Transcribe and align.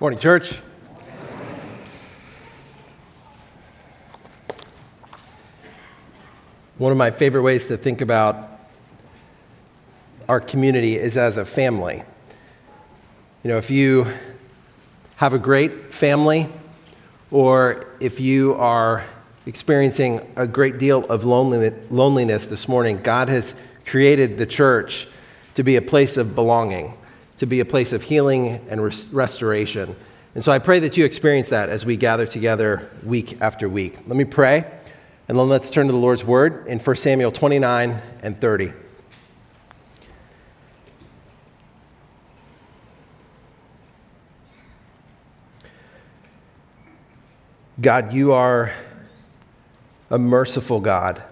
Morning, 0.00 0.18
church. 0.18 0.58
One 6.78 6.90
of 6.90 6.98
my 6.98 7.12
favorite 7.12 7.42
ways 7.42 7.68
to 7.68 7.76
think 7.76 8.00
about 8.00 8.58
our 10.28 10.40
community 10.40 10.96
is 10.96 11.16
as 11.16 11.38
a 11.38 11.44
family. 11.44 12.02
You 13.44 13.50
know, 13.50 13.56
if 13.56 13.70
you 13.70 14.12
have 15.14 15.32
a 15.32 15.38
great 15.38 15.94
family, 15.94 16.48
or 17.30 17.86
if 18.00 18.18
you 18.18 18.54
are 18.54 19.04
experiencing 19.46 20.20
a 20.34 20.48
great 20.48 20.78
deal 20.78 21.04
of 21.04 21.24
loneliness 21.24 22.46
this 22.48 22.66
morning, 22.66 23.00
God 23.00 23.28
has 23.28 23.54
created 23.86 24.38
the 24.38 24.46
church 24.46 25.06
to 25.54 25.62
be 25.62 25.76
a 25.76 25.82
place 25.82 26.16
of 26.16 26.34
belonging, 26.34 26.94
to 27.38 27.46
be 27.46 27.60
a 27.60 27.64
place 27.64 27.92
of 27.92 28.02
healing 28.02 28.64
and 28.68 28.82
res- 28.82 29.08
restoration. 29.10 29.96
And 30.34 30.42
so 30.42 30.52
I 30.52 30.58
pray 30.58 30.80
that 30.80 30.96
you 30.96 31.04
experience 31.04 31.48
that 31.50 31.68
as 31.68 31.86
we 31.86 31.96
gather 31.96 32.26
together 32.26 32.90
week 33.04 33.40
after 33.40 33.68
week. 33.68 33.98
Let 34.06 34.16
me 34.16 34.24
pray, 34.24 34.64
and 35.28 35.38
then 35.38 35.48
let's 35.48 35.70
turn 35.70 35.86
to 35.86 35.92
the 35.92 35.98
Lord's 35.98 36.24
word 36.24 36.66
in 36.66 36.78
1 36.78 36.96
Samuel 36.96 37.30
29 37.32 38.02
and 38.22 38.40
30. 38.40 38.72
God, 47.80 48.12
you 48.12 48.32
are 48.32 48.72
a 50.08 50.18
merciful 50.18 50.80
God 50.80 51.22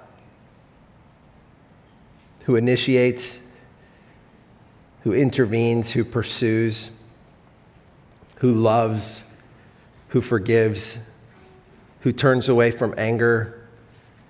who 2.45 2.57
initiates, 2.57 3.41
who 5.05 5.13
intervenes, 5.13 5.93
who 5.93 6.05
pursues, 6.05 6.99
who 8.37 8.51
loves, 8.51 9.25
who 10.09 10.21
forgives, 10.21 10.99
who 12.01 12.13
turns 12.13 12.49
away 12.49 12.71
from 12.71 12.95
anger, 12.97 13.69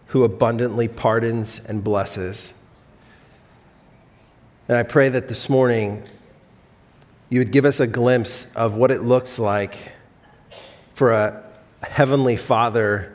who 0.08 0.24
abundantly 0.24 0.88
pardons 0.88 1.58
and 1.64 1.82
blesses. 1.82 2.54
And 4.68 4.76
I 4.76 4.82
pray 4.82 5.08
that 5.08 5.28
this 5.28 5.48
morning 5.48 6.02
you 7.28 7.40
would 7.40 7.50
give 7.50 7.64
us 7.64 7.80
a 7.80 7.86
glimpse 7.86 8.52
of 8.54 8.74
what 8.74 8.90
it 8.90 9.02
looks 9.02 9.38
like 9.38 9.92
for 10.94 11.12
a 11.12 11.42
heavenly 11.82 12.36
Father 12.36 13.12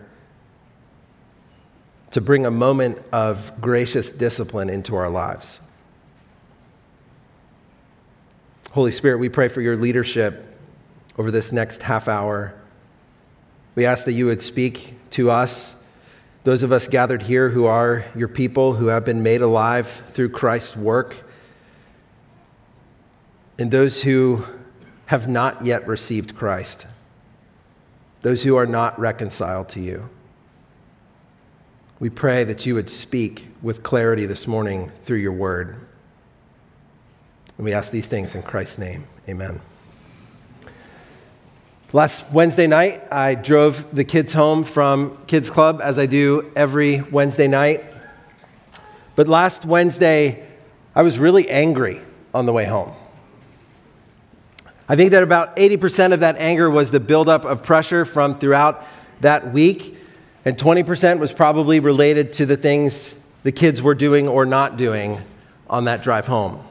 to 2.12 2.22
bring 2.22 2.46
a 2.46 2.52
moment 2.52 3.00
of 3.12 3.52
gracious 3.62 4.12
discipline 4.12 4.70
into 4.70 4.96
our 4.96 5.10
lives. 5.10 5.62
Holy 8.78 8.92
Spirit, 8.92 9.18
we 9.18 9.28
pray 9.28 9.48
for 9.48 9.60
your 9.60 9.76
leadership 9.76 10.56
over 11.18 11.32
this 11.32 11.52
next 11.52 11.82
half 11.82 12.08
hour. 12.08 12.54
We 13.74 13.88
ask 13.88 14.06
that 14.06 14.14
you 14.14 14.28
would 14.28 14.40
speak 14.40 14.94
to 15.10 15.32
us, 15.32 15.76
those 16.44 16.62
of 16.62 16.72
us 16.72 16.88
gathered 16.88 17.24
here 17.24 17.50
who 17.50 17.66
are 17.66 18.06
your 18.16 18.28
people, 18.28 18.74
who 18.74 18.86
have 18.86 19.04
been 19.04 19.24
made 19.24 19.42
alive 19.42 19.88
through 20.10 20.30
Christ's 20.30 20.78
work, 20.78 21.16
and 23.58 23.72
those 23.72 24.04
who 24.04 24.46
have 25.08 25.28
not 25.28 25.66
yet 25.66 25.88
received 25.88 26.36
Christ, 26.36 26.86
those 28.22 28.44
who 28.44 28.58
are 28.58 28.68
not 28.68 29.00
reconciled 29.00 29.70
to 29.70 29.80
you. 29.80 30.08
We 32.00 32.12
pray 32.12 32.44
that 32.44 32.68
you 32.68 32.76
would 32.76 32.92
speak 32.92 33.48
with 33.64 33.82
clarity 33.82 34.28
this 34.28 34.46
morning 34.46 34.92
through 35.02 35.18
your 35.18 35.34
word. 35.34 35.78
And 37.58 37.66
we 37.66 37.74
ask 37.74 37.92
these 37.92 38.08
things 38.08 38.36
in 38.36 38.44
Christ's 38.44 38.78
name. 38.78 39.06
Amen. 39.28 39.62
Last 41.94 42.32
Wednesday 42.32 42.68
night, 42.68 43.02
I 43.12 43.36
drove 43.36 43.96
the 43.96 44.04
kids 44.04 44.34
home 44.34 44.64
from 44.64 45.18
Kids 45.28 45.50
Club, 45.50 45.80
as 45.82 45.98
I 45.98 46.06
do 46.06 46.52
every 46.56 47.02
Wednesday 47.02 47.48
night. 47.48 47.84
But 49.16 49.28
last 49.28 49.66
Wednesday, 49.66 50.46
I 50.96 51.02
was 51.02 51.18
really 51.18 51.50
angry 51.50 52.02
on 52.34 52.46
the 52.46 52.54
way 52.54 52.66
home. 52.66 52.94
I 54.90 54.96
think 54.96 55.12
that 55.12 55.24
about 55.24 55.56
80% 55.56 56.14
of 56.14 56.20
that 56.22 56.38
anger 56.38 56.70
was 56.70 56.92
the 56.92 57.00
buildup 57.00 57.46
of 57.46 57.64
pressure 57.64 58.06
from 58.06 58.38
throughout 58.38 58.86
that 59.22 59.52
week 59.52 59.98
and 60.48 60.58
20% 60.58 61.20
was 61.20 61.34
probably 61.34 61.82
related 61.82 62.32
to 62.32 62.46
the 62.46 62.56
things 62.56 63.20
the 63.44 63.52
kids 63.52 63.82
were 63.82 63.94
doing 63.94 64.30
or 64.30 64.46
not 64.46 64.78
doing 64.78 65.22
on 65.70 65.84
that 65.84 66.02
drive 66.02 66.26
home. 66.26 66.66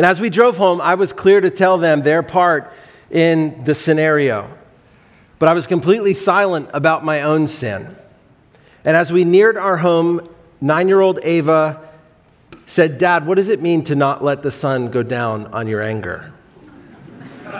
And 0.00 0.06
as 0.06 0.18
we 0.18 0.30
drove 0.30 0.56
home, 0.56 0.80
I 0.80 0.94
was 0.94 1.12
clear 1.12 1.42
to 1.42 1.50
tell 1.50 1.76
them 1.76 2.00
their 2.00 2.22
part 2.22 2.72
in 3.10 3.64
the 3.64 3.74
scenario. 3.74 4.50
But 5.38 5.50
I 5.50 5.52
was 5.52 5.66
completely 5.66 6.14
silent 6.14 6.70
about 6.72 7.04
my 7.04 7.20
own 7.20 7.46
sin. 7.46 7.94
And 8.82 8.96
as 8.96 9.12
we 9.12 9.26
neared 9.26 9.58
our 9.58 9.76
home, 9.76 10.26
nine 10.58 10.88
year 10.88 11.02
old 11.02 11.18
Ava 11.22 11.86
said, 12.64 12.96
Dad, 12.96 13.26
what 13.26 13.34
does 13.34 13.50
it 13.50 13.60
mean 13.60 13.84
to 13.84 13.94
not 13.94 14.24
let 14.24 14.42
the 14.42 14.50
sun 14.50 14.90
go 14.90 15.02
down 15.02 15.48
on 15.48 15.68
your 15.68 15.82
anger? 15.82 16.32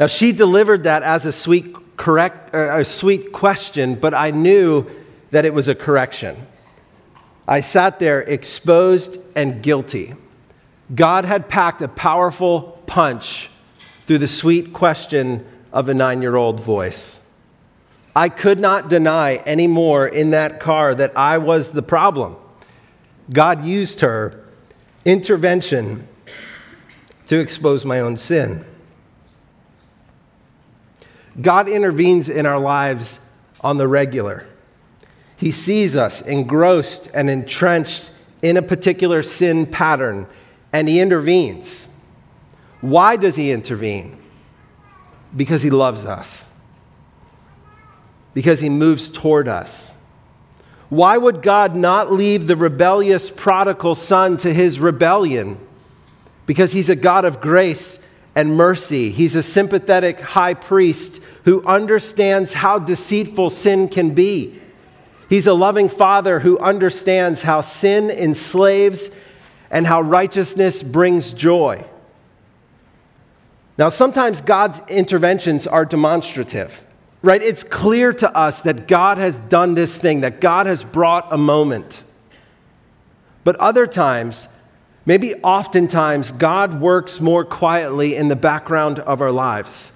now, 0.00 0.08
she 0.08 0.32
delivered 0.32 0.82
that 0.82 1.04
as 1.04 1.26
a 1.26 1.32
sweet 1.32 1.96
correct, 1.96 2.52
uh, 2.52 2.80
a 2.80 2.84
sweet 2.84 3.30
question, 3.30 3.94
but 3.94 4.14
I 4.14 4.32
knew 4.32 4.90
that 5.30 5.44
it 5.44 5.54
was 5.54 5.68
a 5.68 5.76
correction. 5.76 6.44
I 7.46 7.60
sat 7.60 7.98
there 7.98 8.20
exposed 8.22 9.18
and 9.36 9.62
guilty. 9.62 10.14
God 10.94 11.24
had 11.24 11.48
packed 11.48 11.82
a 11.82 11.88
powerful 11.88 12.82
punch 12.86 13.50
through 14.06 14.18
the 14.18 14.28
sweet 14.28 14.72
question 14.72 15.46
of 15.72 15.88
a 15.88 15.94
nine 15.94 16.22
year 16.22 16.36
old 16.36 16.60
voice. 16.60 17.20
I 18.16 18.28
could 18.28 18.60
not 18.60 18.88
deny 18.88 19.42
anymore 19.44 20.06
in 20.06 20.30
that 20.30 20.60
car 20.60 20.94
that 20.94 21.16
I 21.16 21.38
was 21.38 21.72
the 21.72 21.82
problem. 21.82 22.36
God 23.32 23.64
used 23.64 24.00
her 24.00 24.44
intervention 25.04 26.06
to 27.26 27.40
expose 27.40 27.84
my 27.84 28.00
own 28.00 28.16
sin. 28.16 28.64
God 31.40 31.68
intervenes 31.68 32.28
in 32.28 32.46
our 32.46 32.58
lives 32.58 33.18
on 33.60 33.78
the 33.78 33.88
regular. 33.88 34.46
He 35.36 35.50
sees 35.50 35.96
us 35.96 36.22
engrossed 36.22 37.10
and 37.14 37.28
entrenched 37.28 38.10
in 38.42 38.56
a 38.56 38.62
particular 38.62 39.22
sin 39.22 39.66
pattern, 39.66 40.26
and 40.72 40.88
He 40.88 41.00
intervenes. 41.00 41.88
Why 42.80 43.16
does 43.16 43.36
He 43.36 43.50
intervene? 43.50 44.18
Because 45.34 45.62
He 45.62 45.70
loves 45.70 46.04
us, 46.04 46.46
because 48.34 48.60
He 48.60 48.68
moves 48.68 49.08
toward 49.08 49.48
us. 49.48 49.94
Why 50.90 51.16
would 51.16 51.42
God 51.42 51.74
not 51.74 52.12
leave 52.12 52.46
the 52.46 52.56
rebellious 52.56 53.30
prodigal 53.30 53.94
son 53.94 54.36
to 54.38 54.52
his 54.52 54.78
rebellion? 54.78 55.58
Because 56.46 56.72
He's 56.72 56.88
a 56.88 56.96
God 56.96 57.24
of 57.24 57.40
grace 57.40 57.98
and 58.34 58.56
mercy. 58.56 59.10
He's 59.10 59.34
a 59.34 59.42
sympathetic 59.42 60.20
high 60.20 60.54
priest 60.54 61.22
who 61.44 61.64
understands 61.64 62.52
how 62.52 62.78
deceitful 62.78 63.50
sin 63.50 63.88
can 63.88 64.14
be. 64.14 64.60
He's 65.34 65.48
a 65.48 65.52
loving 65.52 65.88
father 65.88 66.38
who 66.38 66.60
understands 66.60 67.42
how 67.42 67.60
sin 67.60 68.08
enslaves 68.08 69.10
and 69.68 69.84
how 69.84 70.00
righteousness 70.00 70.80
brings 70.80 71.32
joy. 71.32 71.84
Now, 73.76 73.88
sometimes 73.88 74.40
God's 74.40 74.80
interventions 74.88 75.66
are 75.66 75.84
demonstrative, 75.84 76.84
right? 77.20 77.42
It's 77.42 77.64
clear 77.64 78.12
to 78.12 78.32
us 78.32 78.60
that 78.60 78.86
God 78.86 79.18
has 79.18 79.40
done 79.40 79.74
this 79.74 79.98
thing, 79.98 80.20
that 80.20 80.40
God 80.40 80.66
has 80.66 80.84
brought 80.84 81.32
a 81.32 81.36
moment. 81.36 82.04
But 83.42 83.56
other 83.56 83.88
times, 83.88 84.46
Maybe 85.06 85.34
oftentimes 85.42 86.32
God 86.32 86.80
works 86.80 87.20
more 87.20 87.44
quietly 87.44 88.16
in 88.16 88.28
the 88.28 88.36
background 88.36 89.00
of 89.00 89.20
our 89.20 89.32
lives, 89.32 89.92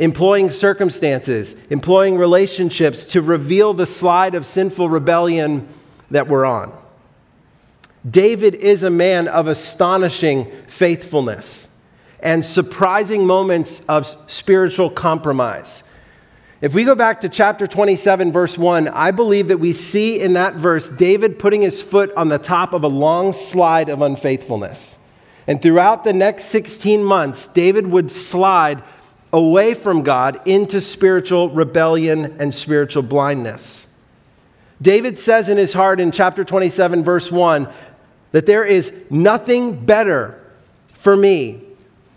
employing 0.00 0.50
circumstances, 0.50 1.62
employing 1.68 2.16
relationships 2.16 3.04
to 3.04 3.20
reveal 3.20 3.74
the 3.74 3.86
slide 3.86 4.34
of 4.34 4.46
sinful 4.46 4.88
rebellion 4.88 5.68
that 6.10 6.26
we're 6.26 6.46
on. 6.46 6.72
David 8.08 8.54
is 8.54 8.82
a 8.82 8.88
man 8.88 9.28
of 9.28 9.46
astonishing 9.46 10.50
faithfulness 10.66 11.68
and 12.20 12.42
surprising 12.42 13.26
moments 13.26 13.84
of 13.88 14.06
spiritual 14.26 14.88
compromise. 14.88 15.84
If 16.62 16.74
we 16.74 16.84
go 16.84 16.94
back 16.94 17.20
to 17.20 17.28
chapter 17.28 17.66
27, 17.66 18.32
verse 18.32 18.56
1, 18.56 18.88
I 18.88 19.10
believe 19.10 19.48
that 19.48 19.58
we 19.58 19.74
see 19.74 20.18
in 20.18 20.32
that 20.32 20.54
verse 20.54 20.88
David 20.88 21.38
putting 21.38 21.60
his 21.60 21.82
foot 21.82 22.10
on 22.14 22.30
the 22.30 22.38
top 22.38 22.72
of 22.72 22.84
a 22.84 22.88
long 22.88 23.34
slide 23.34 23.90
of 23.90 24.00
unfaithfulness. 24.00 24.96
And 25.46 25.60
throughout 25.60 26.04
the 26.04 26.12
next 26.14 26.44
16 26.44 27.04
months, 27.04 27.48
David 27.48 27.86
would 27.86 28.10
slide 28.10 28.82
away 29.32 29.74
from 29.74 30.02
God 30.02 30.40
into 30.46 30.80
spiritual 30.80 31.50
rebellion 31.50 32.36
and 32.40 32.52
spiritual 32.52 33.02
blindness. 33.02 33.86
David 34.82 35.18
says 35.18 35.48
in 35.48 35.58
his 35.58 35.72
heart 35.72 36.00
in 36.00 36.10
chapter 36.10 36.42
27, 36.42 37.04
verse 37.04 37.30
1, 37.30 37.68
that 38.32 38.46
there 38.46 38.64
is 38.64 38.92
nothing 39.10 39.84
better 39.84 40.40
for 40.94 41.16
me 41.16 41.62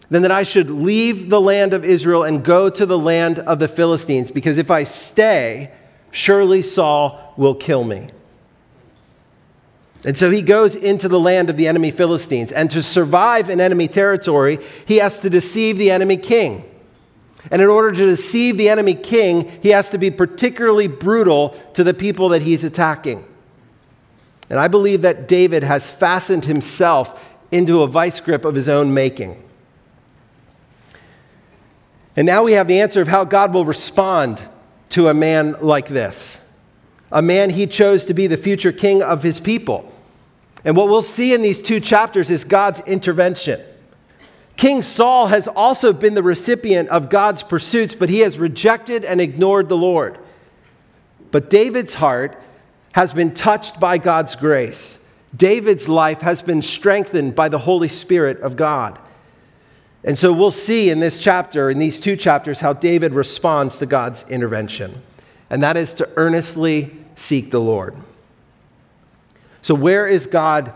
than 0.10 0.21
that 0.21 0.31
I 0.31 0.44
should 0.44 0.69
leave 0.69 1.30
the 1.30 1.42
land 1.42 1.74
of 1.74 1.83
Israel 1.83 2.24
and 2.24 2.44
go 2.44 2.69
to 2.69 2.86
the 2.86 2.98
land 2.98 3.39
of 3.39 3.59
the 3.59 3.68
Philistines, 3.68 4.31
because 4.31 4.57
if 4.57 4.69
I 4.69 4.83
stay, 4.83 5.71
surely 6.12 6.62
Saul 6.62 7.33
will 7.36 7.56
kill 7.56 7.83
me. 7.83 8.09
And 10.06 10.18
so 10.18 10.30
he 10.30 10.42
goes 10.42 10.75
into 10.75 11.07
the 11.07 11.19
land 11.19 11.50
of 11.50 11.57
the 11.57 11.68
enemy 11.68 11.89
Philistines. 11.89 12.51
And 12.51 12.69
to 12.71 12.83
survive 12.83 13.50
in 13.50 13.62
enemy 13.62 13.88
territory, 13.88 14.59
he 14.86 14.98
has 14.98 15.21
to 15.21 15.30
deceive 15.30 15.77
the 15.77 15.92
enemy 15.92 16.18
king. 16.18 16.69
And 17.51 17.62
in 17.62 17.68
order 17.68 17.92
to 17.92 18.06
deceive 18.06 18.57
the 18.57 18.69
enemy 18.69 18.94
king, 18.94 19.50
he 19.62 19.69
has 19.69 19.90
to 19.90 19.98
be 19.98 20.10
particularly 20.12 20.88
brutal 20.88 21.60
to 21.74 21.84
the 21.84 21.94
people 21.94 22.30
that 22.30 22.42
he's 22.42 22.63
attacking. 22.63 23.25
And 24.50 24.60
I 24.60 24.68
believe 24.68 25.01
that 25.01 25.28
David 25.28 25.63
has 25.63 25.90
fastened 25.90 26.45
himself 26.45 27.24
into 27.51 27.81
a 27.81 27.88
vice 27.88 28.19
grip 28.19 28.45
of 28.45 28.56
his 28.56 28.69
own 28.69 28.94
making. 28.94 29.42
And 32.16 32.25
now 32.25 32.44
we 32.44 32.54
have 32.54 32.68
the 32.68 32.80
answer 32.80 33.01
of 33.01 33.07
how 33.07 33.24
God 33.25 33.54
will 33.54 33.66
respond 33.66 34.42
to 34.90 35.07
a 35.07 35.13
man 35.13 35.56
like 35.60 35.88
this 35.88 36.40
a 37.12 37.22
man 37.22 37.51
he 37.51 37.68
chose 37.68 38.07
to 38.07 38.13
be 38.13 38.25
the 38.25 38.38
future 38.38 38.72
king 38.72 39.04
of 39.04 39.22
his 39.22 39.40
people. 39.40 39.92
And 40.66 40.75
what 40.75 40.88
we'll 40.88 41.04
see 41.04 41.34
in 41.34 41.44
these 41.44 41.62
two 41.62 41.80
chapters 41.80 42.31
is 42.31 42.44
God's 42.44 42.80
intervention. 42.81 43.62
King 44.57 44.81
Saul 44.81 45.27
has 45.27 45.47
also 45.47 45.94
been 45.94 46.13
the 46.13 46.23
recipient 46.23 46.89
of 46.89 47.09
God's 47.09 47.44
pursuits, 47.44 47.95
but 47.95 48.09
he 48.09 48.19
has 48.19 48.38
rejected 48.38 49.03
and 49.03 49.19
ignored 49.19 49.69
the 49.69 49.77
Lord. 49.77 50.17
But 51.31 51.50
David's 51.50 51.95
heart 51.95 52.41
has 52.94 53.13
been 53.13 53.33
touched 53.33 53.79
by 53.79 53.97
God's 53.97 54.35
grace. 54.35 55.03
David's 55.35 55.89
life 55.89 56.21
has 56.21 56.41
been 56.41 56.61
strengthened 56.61 57.35
by 57.35 57.50
the 57.50 57.57
Holy 57.57 57.89
Spirit 57.89 58.39
of 58.41 58.55
God. 58.55 59.00
And 60.03 60.17
so 60.17 60.31
we'll 60.31 60.51
see 60.51 60.89
in 60.89 60.99
this 60.99 61.17
chapter, 61.17 61.69
in 61.69 61.79
these 61.79 61.99
two 61.99 62.15
chapters, 62.15 62.59
how 62.59 62.73
David 62.73 63.13
responds 63.13 63.77
to 63.79 63.85
God's 63.85 64.29
intervention. 64.29 65.01
And 65.49 65.63
that 65.63 65.77
is 65.77 65.94
to 65.95 66.09
earnestly 66.17 66.95
seek 67.15 67.51
the 67.51 67.61
Lord. 67.61 67.95
So, 69.61 69.73
where 69.73 70.07
is 70.07 70.27
God 70.27 70.73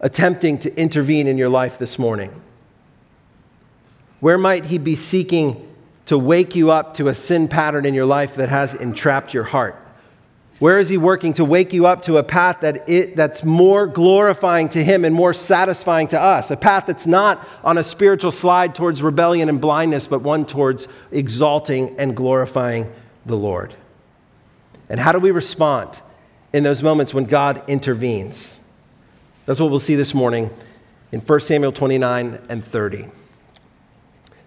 attempting 0.00 0.58
to 0.60 0.76
intervene 0.76 1.26
in 1.26 1.38
your 1.38 1.48
life 1.48 1.78
this 1.78 1.98
morning? 1.98 2.32
Where 4.20 4.38
might 4.38 4.66
He 4.66 4.78
be 4.78 4.96
seeking 4.96 5.66
to 6.06 6.18
wake 6.18 6.54
you 6.54 6.70
up 6.70 6.94
to 6.94 7.08
a 7.08 7.14
sin 7.14 7.48
pattern 7.48 7.84
in 7.84 7.94
your 7.94 8.06
life 8.06 8.36
that 8.36 8.48
has 8.48 8.74
entrapped 8.74 9.34
your 9.34 9.44
heart? 9.44 9.76
Where 10.60 10.78
is 10.78 10.90
he 10.90 10.98
working 10.98 11.32
to 11.34 11.44
wake 11.44 11.72
you 11.72 11.86
up 11.86 12.02
to 12.02 12.18
a 12.18 12.22
path 12.22 12.60
that 12.60 12.86
it, 12.86 13.16
that's 13.16 13.44
more 13.44 13.86
glorifying 13.86 14.68
to 14.70 14.84
him 14.84 15.06
and 15.06 15.14
more 15.14 15.32
satisfying 15.32 16.08
to 16.08 16.20
us? 16.20 16.50
A 16.50 16.56
path 16.56 16.84
that's 16.86 17.06
not 17.06 17.48
on 17.64 17.78
a 17.78 17.82
spiritual 17.82 18.30
slide 18.30 18.74
towards 18.74 19.02
rebellion 19.02 19.48
and 19.48 19.58
blindness, 19.58 20.06
but 20.06 20.20
one 20.20 20.44
towards 20.44 20.86
exalting 21.12 21.98
and 21.98 22.14
glorifying 22.14 22.92
the 23.24 23.36
Lord. 23.36 23.74
And 24.90 25.00
how 25.00 25.12
do 25.12 25.18
we 25.18 25.30
respond 25.30 26.02
in 26.52 26.62
those 26.62 26.82
moments 26.82 27.14
when 27.14 27.24
God 27.24 27.62
intervenes? 27.66 28.60
That's 29.46 29.60
what 29.60 29.70
we'll 29.70 29.78
see 29.78 29.94
this 29.94 30.12
morning 30.12 30.50
in 31.10 31.20
1 31.20 31.40
Samuel 31.40 31.72
29 31.72 32.38
and 32.50 32.62
30. 32.62 33.08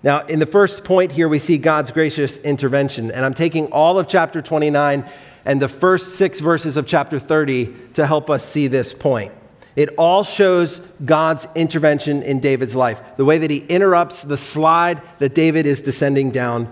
Now, 0.03 0.25
in 0.25 0.39
the 0.39 0.45
first 0.45 0.83
point 0.83 1.13
here, 1.13 1.29
we 1.29 1.39
see 1.39 1.57
God's 1.57 1.91
gracious 1.91 2.37
intervention. 2.37 3.09
And 3.09 3.23
I'm 3.23 3.33
taking 3.33 3.67
all 3.71 3.97
of 3.97 4.09
chapter 4.09 4.41
29 4.41 5.05
and 5.45 5.61
the 5.61 5.69
first 5.69 6.17
six 6.17 6.41
verses 6.41 6.75
of 6.75 6.85
chapter 6.85 7.19
30 7.19 7.73
to 7.93 8.05
help 8.05 8.29
us 8.29 8.45
see 8.45 8.67
this 8.67 8.93
point. 8.93 9.31
It 9.75 9.89
all 9.97 10.23
shows 10.23 10.79
God's 11.03 11.47
intervention 11.55 12.21
in 12.21 12.39
David's 12.39 12.75
life, 12.75 13.01
the 13.17 13.25
way 13.25 13.39
that 13.39 13.49
he 13.49 13.59
interrupts 13.59 14.23
the 14.23 14.37
slide 14.37 15.01
that 15.19 15.33
David 15.33 15.65
is 15.65 15.81
descending 15.81 16.31
down. 16.31 16.71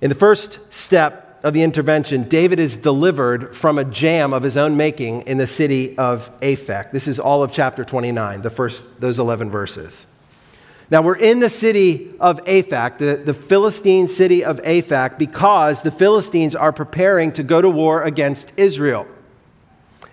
In 0.00 0.08
the 0.08 0.14
first 0.14 0.58
step 0.72 1.40
of 1.42 1.54
the 1.54 1.62
intervention, 1.62 2.28
David 2.28 2.60
is 2.60 2.78
delivered 2.78 3.56
from 3.56 3.78
a 3.78 3.84
jam 3.84 4.32
of 4.32 4.42
his 4.42 4.56
own 4.56 4.76
making 4.76 5.22
in 5.22 5.38
the 5.38 5.46
city 5.46 5.96
of 5.98 6.30
Aphek. 6.40 6.92
This 6.92 7.08
is 7.08 7.18
all 7.18 7.42
of 7.42 7.52
chapter 7.52 7.84
29, 7.84 8.42
the 8.42 8.50
first 8.50 9.00
those 9.00 9.18
11 9.18 9.50
verses. 9.50 10.15
Now, 10.90 11.02
we're 11.02 11.16
in 11.16 11.40
the 11.40 11.48
city 11.48 12.14
of 12.20 12.44
Aphek, 12.44 12.98
the, 12.98 13.16
the 13.16 13.34
Philistine 13.34 14.06
city 14.06 14.44
of 14.44 14.58
Aphek, 14.62 15.18
because 15.18 15.82
the 15.82 15.90
Philistines 15.90 16.54
are 16.54 16.72
preparing 16.72 17.32
to 17.32 17.42
go 17.42 17.60
to 17.60 17.68
war 17.68 18.04
against 18.04 18.52
Israel. 18.56 19.06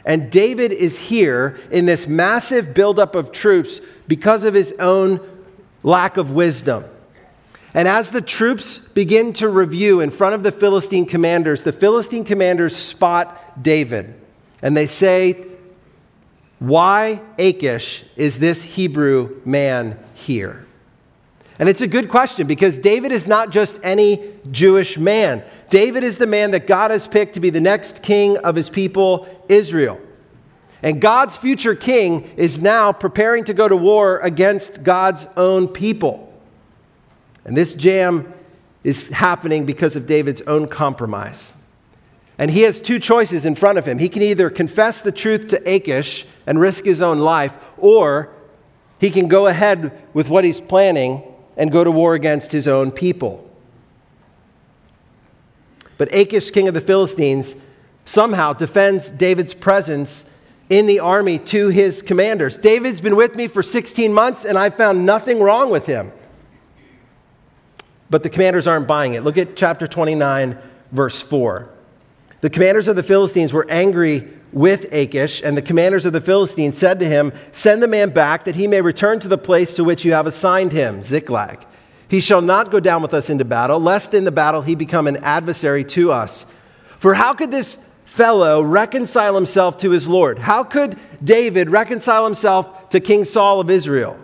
And 0.05 0.31
David 0.31 0.71
is 0.71 0.97
here 0.97 1.59
in 1.71 1.85
this 1.85 2.07
massive 2.07 2.73
buildup 2.73 3.15
of 3.15 3.31
troops 3.31 3.81
because 4.07 4.43
of 4.43 4.53
his 4.53 4.73
own 4.79 5.19
lack 5.83 6.17
of 6.17 6.31
wisdom. 6.31 6.85
And 7.73 7.87
as 7.87 8.11
the 8.11 8.21
troops 8.21 8.77
begin 8.77 9.33
to 9.33 9.49
review 9.49 9.99
in 9.99 10.11
front 10.11 10.35
of 10.35 10.43
the 10.43 10.51
Philistine 10.51 11.05
commanders, 11.05 11.63
the 11.63 11.71
Philistine 11.71 12.23
commanders 12.23 12.75
spot 12.75 13.63
David. 13.63 14.13
And 14.61 14.77
they 14.77 14.85
say, 14.87 15.47
Why, 16.59 17.21
Achish, 17.39 18.03
is 18.15 18.39
this 18.39 18.63
Hebrew 18.63 19.41
man 19.45 19.97
here? 20.13 20.62
And 21.59 21.69
it's 21.69 21.81
a 21.81 21.87
good 21.87 22.09
question 22.09 22.47
because 22.47 22.79
David 22.79 23.11
is 23.11 23.27
not 23.27 23.51
just 23.51 23.79
any 23.83 24.31
Jewish 24.51 24.97
man. 24.97 25.43
David 25.69 26.03
is 26.03 26.17
the 26.17 26.27
man 26.27 26.51
that 26.51 26.67
God 26.67 26.91
has 26.91 27.07
picked 27.07 27.33
to 27.33 27.39
be 27.39 27.49
the 27.49 27.61
next 27.61 28.03
king 28.03 28.37
of 28.37 28.55
his 28.55 28.69
people, 28.69 29.27
Israel. 29.49 29.99
And 30.81 30.99
God's 30.99 31.37
future 31.37 31.75
king 31.75 32.23
is 32.35 32.59
now 32.59 32.91
preparing 32.91 33.45
to 33.45 33.53
go 33.53 33.69
to 33.69 33.77
war 33.77 34.19
against 34.19 34.83
God's 34.83 35.27
own 35.37 35.67
people. 35.67 36.33
And 37.45 37.55
this 37.55 37.73
jam 37.73 38.33
is 38.83 39.09
happening 39.09 39.65
because 39.65 39.95
of 39.95 40.07
David's 40.07 40.41
own 40.41 40.67
compromise. 40.67 41.53
And 42.37 42.51
he 42.51 42.61
has 42.61 42.81
two 42.81 42.99
choices 42.99 43.45
in 43.45 43.55
front 43.55 43.77
of 43.77 43.85
him. 43.85 43.99
He 43.99 44.09
can 44.09 44.21
either 44.23 44.49
confess 44.49 45.01
the 45.01 45.11
truth 45.11 45.47
to 45.49 45.61
Achish 45.69 46.25
and 46.45 46.59
risk 46.59 46.83
his 46.83 47.01
own 47.01 47.19
life, 47.19 47.53
or 47.77 48.33
he 48.99 49.09
can 49.09 49.27
go 49.27 49.47
ahead 49.47 49.91
with 50.13 50.29
what 50.29 50.43
he's 50.43 50.59
planning 50.59 51.23
and 51.57 51.71
go 51.71 51.83
to 51.83 51.91
war 51.91 52.15
against 52.15 52.51
his 52.51 52.67
own 52.67 52.91
people. 52.91 53.49
But 55.97 56.13
Achish, 56.13 56.51
king 56.51 56.67
of 56.67 56.73
the 56.73 56.81
Philistines, 56.81 57.55
somehow 58.05 58.53
defends 58.53 59.11
David's 59.11 59.53
presence 59.53 60.29
in 60.69 60.87
the 60.87 60.99
army 60.99 61.37
to 61.37 61.67
his 61.69 62.01
commanders. 62.01 62.57
David's 62.57 63.01
been 63.01 63.15
with 63.15 63.35
me 63.35 63.47
for 63.47 63.61
16 63.61 64.13
months, 64.13 64.45
and 64.45 64.57
I 64.57 64.69
found 64.69 65.05
nothing 65.05 65.39
wrong 65.39 65.69
with 65.69 65.85
him. 65.85 66.11
But 68.09 68.23
the 68.23 68.29
commanders 68.29 68.67
aren't 68.67 68.87
buying 68.87 69.13
it. 69.13 69.23
Look 69.23 69.37
at 69.37 69.55
chapter 69.55 69.87
29, 69.87 70.57
verse 70.91 71.21
4. 71.21 71.69
The 72.41 72.49
commanders 72.49 72.87
of 72.87 72.95
the 72.95 73.03
Philistines 73.03 73.53
were 73.53 73.65
angry 73.69 74.27
with 74.53 74.91
Achish, 74.93 75.41
and 75.43 75.57
the 75.57 75.61
commanders 75.61 76.05
of 76.05 76.13
the 76.13 76.21
Philistines 76.21 76.77
said 76.77 76.99
to 76.99 77.07
him, 77.07 77.33
Send 77.51 77.81
the 77.81 77.87
man 77.87 78.11
back 78.11 78.45
that 78.45 78.55
he 78.55 78.67
may 78.67 78.81
return 78.81 79.19
to 79.19 79.27
the 79.27 79.37
place 79.37 79.75
to 79.75 79.83
which 79.83 80.05
you 80.05 80.13
have 80.13 80.27
assigned 80.27 80.71
him, 80.71 81.01
Ziklag. 81.01 81.65
He 82.07 82.19
shall 82.19 82.41
not 82.41 82.69
go 82.69 82.79
down 82.79 83.01
with 83.01 83.13
us 83.13 83.29
into 83.29 83.45
battle, 83.45 83.79
lest 83.79 84.13
in 84.13 84.23
the 84.23 84.31
battle 84.31 84.61
he 84.61 84.75
become 84.75 85.07
an 85.07 85.17
adversary 85.17 85.83
to 85.85 86.11
us. 86.11 86.45
For 86.99 87.15
how 87.15 87.33
could 87.33 87.51
this 87.51 87.83
fellow 88.05 88.61
reconcile 88.61 89.33
himself 89.33 89.79
to 89.79 89.89
his 89.89 90.07
Lord? 90.07 90.37
How 90.37 90.63
could 90.63 90.99
David 91.23 91.71
reconcile 91.71 92.25
himself 92.25 92.89
to 92.89 92.99
King 92.99 93.25
Saul 93.25 93.59
of 93.59 93.71
Israel? 93.71 94.19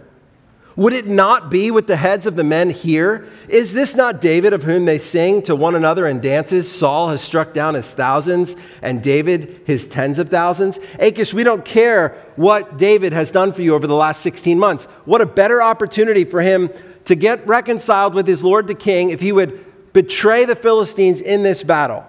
Would 0.79 0.93
it 0.93 1.07
not 1.07 1.51
be 1.51 1.71
with 1.71 1.88
the 1.88 1.98
heads 1.98 2.25
of 2.25 2.38
the 2.38 2.43
men 2.45 2.69
here? 2.69 3.27
Is 3.50 3.74
this 3.74 3.98
not 3.98 4.21
David 4.21 4.53
of 4.53 4.63
whom 4.63 4.86
they 4.86 4.98
sing 4.98 5.41
to 5.41 5.53
one 5.53 5.75
another 5.75 6.07
in 6.07 6.21
dances? 6.21 6.71
Saul 6.71 7.09
has 7.09 7.19
struck 7.19 7.51
down 7.53 7.74
his 7.74 7.91
thousands 7.91 8.55
and 8.81 9.03
David 9.03 9.59
his 9.65 9.89
tens 9.89 10.19
of 10.19 10.29
thousands. 10.29 10.79
Achish, 10.98 11.33
we 11.33 11.43
don't 11.43 11.65
care 11.65 12.15
what 12.38 12.77
David 12.77 13.12
has 13.12 13.29
done 13.29 13.51
for 13.51 13.62
you 13.62 13.75
over 13.75 13.88
the 13.88 13.93
last 13.93 14.21
16 14.21 14.57
months. 14.57 14.86
What 15.03 15.19
a 15.19 15.25
better 15.25 15.62
opportunity 15.62 16.24
for 16.24 16.41
him 16.41 16.69
to 17.03 17.13
get 17.13 17.45
reconciled 17.45 18.13
with 18.13 18.25
his 18.25 18.41
Lord 18.41 18.67
the 18.67 18.74
king 18.74 19.09
if 19.09 19.19
he 19.19 19.33
would 19.33 19.91
betray 19.91 20.45
the 20.45 20.55
Philistines 20.55 21.19
in 21.19 21.43
this 21.43 21.62
battle. 21.62 22.05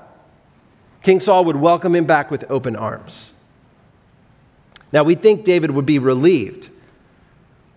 King 1.03 1.19
Saul 1.19 1.45
would 1.47 1.57
welcome 1.57 1.97
him 1.97 2.05
back 2.05 2.31
with 2.31 2.49
open 2.49 2.77
arms. 2.77 3.33
Now, 4.93 5.03
we 5.03 5.17
think 5.17 5.45
David 5.45 5.73
would 5.73 5.87
be 5.87 5.99
relieved 5.99 6.71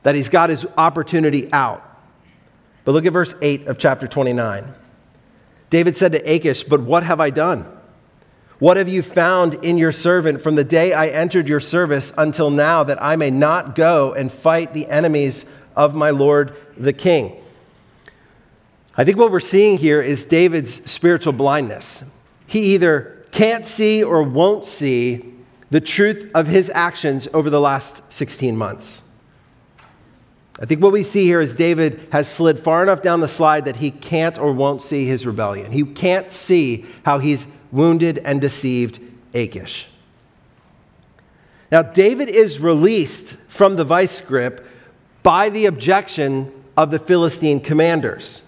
that 0.03 0.15
he's 0.15 0.29
got 0.29 0.49
his 0.49 0.65
opportunity 0.77 1.51
out. 1.51 1.81
But 2.85 2.91
look 2.91 3.05
at 3.05 3.13
verse 3.13 3.35
8 3.41 3.67
of 3.67 3.77
chapter 3.77 4.07
29. 4.07 4.73
David 5.69 5.95
said 5.95 6.11
to 6.11 6.19
Achish, 6.19 6.63
But 6.63 6.81
what 6.81 7.03
have 7.03 7.19
I 7.19 7.29
done? 7.29 7.65
What 8.59 8.77
have 8.77 8.87
you 8.87 9.01
found 9.01 9.55
in 9.65 9.77
your 9.77 9.91
servant 9.91 10.41
from 10.41 10.55
the 10.55 10.63
day 10.63 10.93
I 10.93 11.07
entered 11.07 11.49
your 11.49 11.59
service 11.59 12.13
until 12.17 12.49
now 12.49 12.83
that 12.83 13.01
I 13.01 13.15
may 13.15 13.31
not 13.31 13.75
go 13.75 14.13
and 14.13 14.31
fight 14.31 14.73
the 14.73 14.87
enemies 14.87 15.45
of 15.75 15.95
my 15.95 16.11
Lord 16.11 16.55
the 16.77 16.93
king? 16.93 17.41
I 18.95 19.03
think 19.03 19.17
what 19.17 19.31
we're 19.31 19.39
seeing 19.39 19.77
here 19.77 20.01
is 20.01 20.23
David's 20.23 20.89
spiritual 20.89 21.33
blindness. 21.33 22.03
He 22.45 22.75
either 22.75 23.25
can't 23.31 23.65
see 23.65 24.03
or 24.03 24.21
won't 24.21 24.65
see 24.65 25.33
the 25.71 25.81
truth 25.81 26.29
of 26.35 26.45
his 26.45 26.69
actions 26.69 27.27
over 27.33 27.49
the 27.49 27.59
last 27.59 28.13
16 28.13 28.55
months. 28.55 29.02
I 30.63 30.65
think 30.65 30.81
what 30.81 30.93
we 30.93 31.03
see 31.03 31.25
here 31.25 31.41
is 31.41 31.55
David 31.55 32.07
has 32.13 32.25
slid 32.25 32.57
far 32.57 32.83
enough 32.83 33.01
down 33.01 33.19
the 33.19 33.27
slide 33.27 33.65
that 33.65 33.75
he 33.75 33.91
can't 33.91 34.39
or 34.39 34.53
won't 34.53 34.81
see 34.81 35.05
his 35.05 35.25
rebellion. 35.25 35.73
He 35.73 35.83
can't 35.83 36.31
see 36.31 36.85
how 37.03 37.19
he's 37.19 37.47
wounded 37.73 38.19
and 38.19 38.39
deceived 38.39 39.01
Achish. 39.33 39.89
Now, 41.69 41.81
David 41.81 42.29
is 42.29 42.61
released 42.61 43.35
from 43.49 43.75
the 43.75 43.83
vice 43.83 44.21
grip 44.21 44.65
by 45.21 45.49
the 45.49 45.65
objection 45.65 46.49
of 46.77 46.91
the 46.91 46.99
Philistine 46.99 47.59
commanders. 47.59 48.43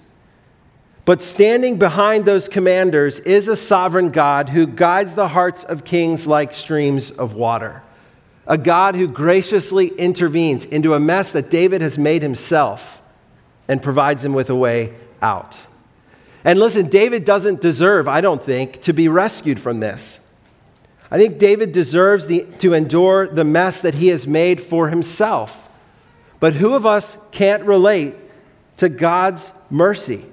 But 1.03 1.21
standing 1.21 1.77
behind 1.77 2.23
those 2.23 2.47
commanders 2.47 3.19
is 3.19 3.49
a 3.49 3.57
sovereign 3.57 4.11
God 4.11 4.47
who 4.47 4.67
guides 4.67 5.15
the 5.15 5.27
hearts 5.27 5.65
of 5.65 5.83
kings 5.83 6.27
like 6.27 6.53
streams 6.53 7.11
of 7.11 7.33
water. 7.33 7.83
A 8.47 8.57
God 8.57 8.95
who 8.95 9.07
graciously 9.07 9.87
intervenes 9.87 10.65
into 10.65 10.93
a 10.93 10.99
mess 10.99 11.31
that 11.31 11.49
David 11.49 11.81
has 11.81 11.97
made 11.97 12.21
himself 12.21 13.01
and 13.67 13.81
provides 13.81 14.23
him 14.23 14.33
with 14.33 14.49
a 14.49 14.55
way 14.55 14.93
out. 15.21 15.67
And 16.43 16.59
listen, 16.59 16.87
David 16.89 17.25
doesn't 17.25 17.59
deserve, 17.59 18.07
I 18.07 18.21
don't 18.21 18.41
think, 18.41 18.81
to 18.83 18.93
be 18.93 19.07
rescued 19.07 19.59
from 19.59 19.79
this. 19.79 20.19
I 21.09 21.17
think 21.17 21.39
David 21.39 21.71
deserves 21.71 22.27
the, 22.27 22.43
to 22.59 22.73
endure 22.73 23.27
the 23.27 23.43
mess 23.43 23.81
that 23.81 23.95
he 23.95 24.09
has 24.09 24.27
made 24.27 24.61
for 24.61 24.89
himself. 24.89 25.67
But 26.39 26.53
who 26.53 26.75
of 26.75 26.85
us 26.85 27.17
can't 27.31 27.63
relate 27.63 28.13
to 28.77 28.89
God's 28.89 29.53
mercy? 29.71 30.23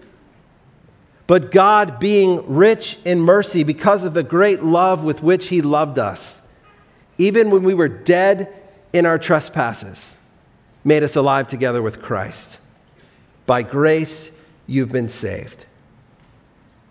But 1.26 1.50
God, 1.50 1.99
being 1.99 2.54
rich 2.54 2.99
in 3.07 3.21
mercy 3.21 3.62
because 3.62 4.04
of 4.04 4.12
the 4.12 4.23
great 4.23 4.62
love 4.62 5.04
with 5.04 5.23
which 5.23 5.49
he 5.49 5.62
loved 5.62 5.99
us, 5.99 6.42
even 7.19 7.50
when 7.50 7.62
we 7.62 7.75
were 7.75 7.88
dead 7.88 8.52
in 8.92 9.07
our 9.07 9.19
trespasses, 9.19 10.16
made 10.85 11.02
us 11.02 11.16
alive 11.16 11.49
together 11.49 11.83
with 11.83 12.02
Christ. 12.02 12.61
By 13.47 13.62
grace, 13.62 14.31
you've 14.66 14.92
been 14.92 15.09
saved. 15.09 15.66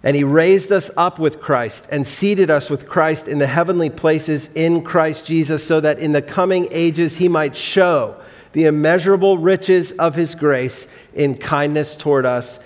And 0.03 0.15
he 0.15 0.23
raised 0.23 0.71
us 0.71 0.89
up 0.97 1.19
with 1.19 1.39
Christ 1.39 1.87
and 1.91 2.07
seated 2.07 2.49
us 2.49 2.69
with 2.69 2.87
Christ 2.87 3.27
in 3.27 3.37
the 3.37 3.47
heavenly 3.47 3.89
places 3.89 4.51
in 4.53 4.83
Christ 4.83 5.27
Jesus, 5.27 5.65
so 5.65 5.79
that 5.79 5.99
in 5.99 6.11
the 6.11 6.21
coming 6.21 6.67
ages 6.71 7.17
he 7.17 7.27
might 7.27 7.55
show 7.55 8.15
the 8.53 8.65
immeasurable 8.65 9.37
riches 9.37 9.91
of 9.93 10.15
his 10.15 10.35
grace 10.35 10.87
in 11.13 11.37
kindness 11.37 11.95
toward 11.95 12.25
us 12.25 12.59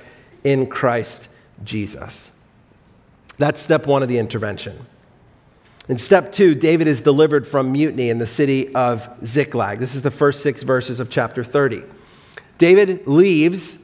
in 0.44 0.68
Christ 0.68 1.28
Jesus. 1.64 2.32
That's 3.38 3.60
step 3.60 3.86
one 3.86 4.02
of 4.02 4.10
the 4.10 4.18
intervention. 4.18 4.86
In 5.88 5.98
step 6.00 6.32
two, 6.32 6.56
David 6.56 6.88
is 6.88 7.04
delivered 7.04 7.48
from 7.48 7.72
mutiny 7.72 8.10
in 8.10 8.18
the 8.18 8.26
city 8.26 8.74
of 8.74 9.08
Ziklag. 9.24 9.78
This 9.78 9.94
is 9.94 10.02
the 10.02 10.12
first 10.12 10.42
six 10.42 10.64
verses 10.64 11.00
of 11.00 11.12
chapter 11.12 11.44
30. 11.44 11.84
David 12.58 13.06
leaves 13.06 13.78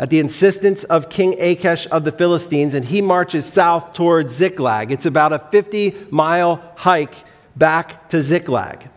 at 0.00 0.10
the 0.10 0.18
insistence 0.18 0.82
of 0.84 1.08
King 1.08 1.40
Achish 1.40 1.86
of 1.90 2.04
the 2.04 2.10
Philistines, 2.10 2.74
and 2.74 2.84
he 2.84 3.00
marches 3.00 3.46
south 3.46 3.92
towards 3.92 4.32
Ziklag. 4.32 4.90
It's 4.90 5.06
about 5.06 5.32
a 5.32 5.38
50 5.38 5.94
mile 6.10 6.62
hike 6.76 7.14
back 7.54 8.08
to 8.08 8.20
Ziklag. 8.20 8.88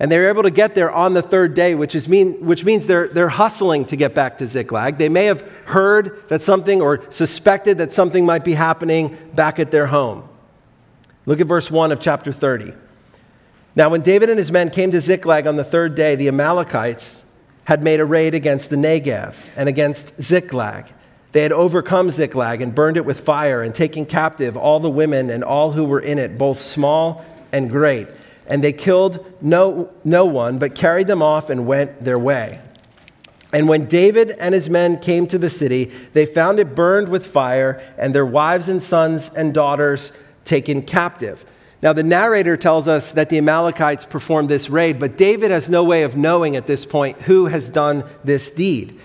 And 0.00 0.12
they're 0.12 0.28
able 0.28 0.44
to 0.44 0.50
get 0.50 0.76
there 0.76 0.92
on 0.92 1.14
the 1.14 1.22
third 1.22 1.54
day, 1.54 1.74
which, 1.74 1.96
is 1.96 2.08
mean, 2.08 2.34
which 2.44 2.64
means 2.64 2.86
they're, 2.86 3.08
they're 3.08 3.28
hustling 3.28 3.84
to 3.86 3.96
get 3.96 4.14
back 4.14 4.38
to 4.38 4.46
Ziklag. 4.46 4.98
They 4.98 5.08
may 5.08 5.24
have 5.24 5.40
heard 5.64 6.22
that 6.28 6.42
something 6.42 6.80
or 6.80 7.04
suspected 7.10 7.78
that 7.78 7.90
something 7.90 8.24
might 8.24 8.44
be 8.44 8.54
happening 8.54 9.18
back 9.34 9.58
at 9.58 9.72
their 9.72 9.88
home. 9.88 10.27
Look 11.28 11.42
at 11.42 11.46
verse 11.46 11.70
1 11.70 11.92
of 11.92 12.00
chapter 12.00 12.32
30. 12.32 12.72
Now, 13.76 13.90
when 13.90 14.00
David 14.00 14.30
and 14.30 14.38
his 14.38 14.50
men 14.50 14.70
came 14.70 14.90
to 14.92 14.98
Ziklag 14.98 15.46
on 15.46 15.56
the 15.56 15.62
third 15.62 15.94
day, 15.94 16.14
the 16.14 16.26
Amalekites 16.26 17.26
had 17.64 17.82
made 17.82 18.00
a 18.00 18.06
raid 18.06 18.34
against 18.34 18.70
the 18.70 18.76
Negev 18.76 19.36
and 19.54 19.68
against 19.68 20.22
Ziklag. 20.22 20.86
They 21.32 21.42
had 21.42 21.52
overcome 21.52 22.10
Ziklag 22.10 22.62
and 22.62 22.74
burned 22.74 22.96
it 22.96 23.04
with 23.04 23.20
fire 23.20 23.60
and 23.60 23.74
taken 23.74 24.06
captive 24.06 24.56
all 24.56 24.80
the 24.80 24.88
women 24.88 25.28
and 25.28 25.44
all 25.44 25.72
who 25.72 25.84
were 25.84 26.00
in 26.00 26.18
it, 26.18 26.38
both 26.38 26.62
small 26.62 27.22
and 27.52 27.68
great. 27.68 28.08
And 28.46 28.64
they 28.64 28.72
killed 28.72 29.22
no, 29.42 29.90
no 30.04 30.24
one, 30.24 30.58
but 30.58 30.74
carried 30.74 31.08
them 31.08 31.22
off 31.22 31.50
and 31.50 31.66
went 31.66 32.02
their 32.02 32.18
way. 32.18 32.58
And 33.52 33.68
when 33.68 33.84
David 33.84 34.30
and 34.30 34.54
his 34.54 34.70
men 34.70 34.98
came 34.98 35.26
to 35.26 35.36
the 35.36 35.50
city, 35.50 35.92
they 36.14 36.24
found 36.24 36.58
it 36.58 36.74
burned 36.74 37.10
with 37.10 37.26
fire, 37.26 37.82
and 37.98 38.14
their 38.14 38.26
wives 38.26 38.70
and 38.70 38.82
sons 38.82 39.30
and 39.34 39.52
daughters 39.52 40.12
taken 40.44 40.82
captive. 40.82 41.44
Now, 41.80 41.92
the 41.92 42.02
narrator 42.02 42.56
tells 42.56 42.88
us 42.88 43.12
that 43.12 43.28
the 43.28 43.38
Amalekites 43.38 44.04
performed 44.04 44.48
this 44.48 44.68
raid, 44.68 44.98
but 44.98 45.16
David 45.16 45.50
has 45.50 45.70
no 45.70 45.84
way 45.84 46.02
of 46.02 46.16
knowing 46.16 46.56
at 46.56 46.66
this 46.66 46.84
point 46.84 47.22
who 47.22 47.46
has 47.46 47.70
done 47.70 48.04
this 48.24 48.50
deed. 48.50 48.98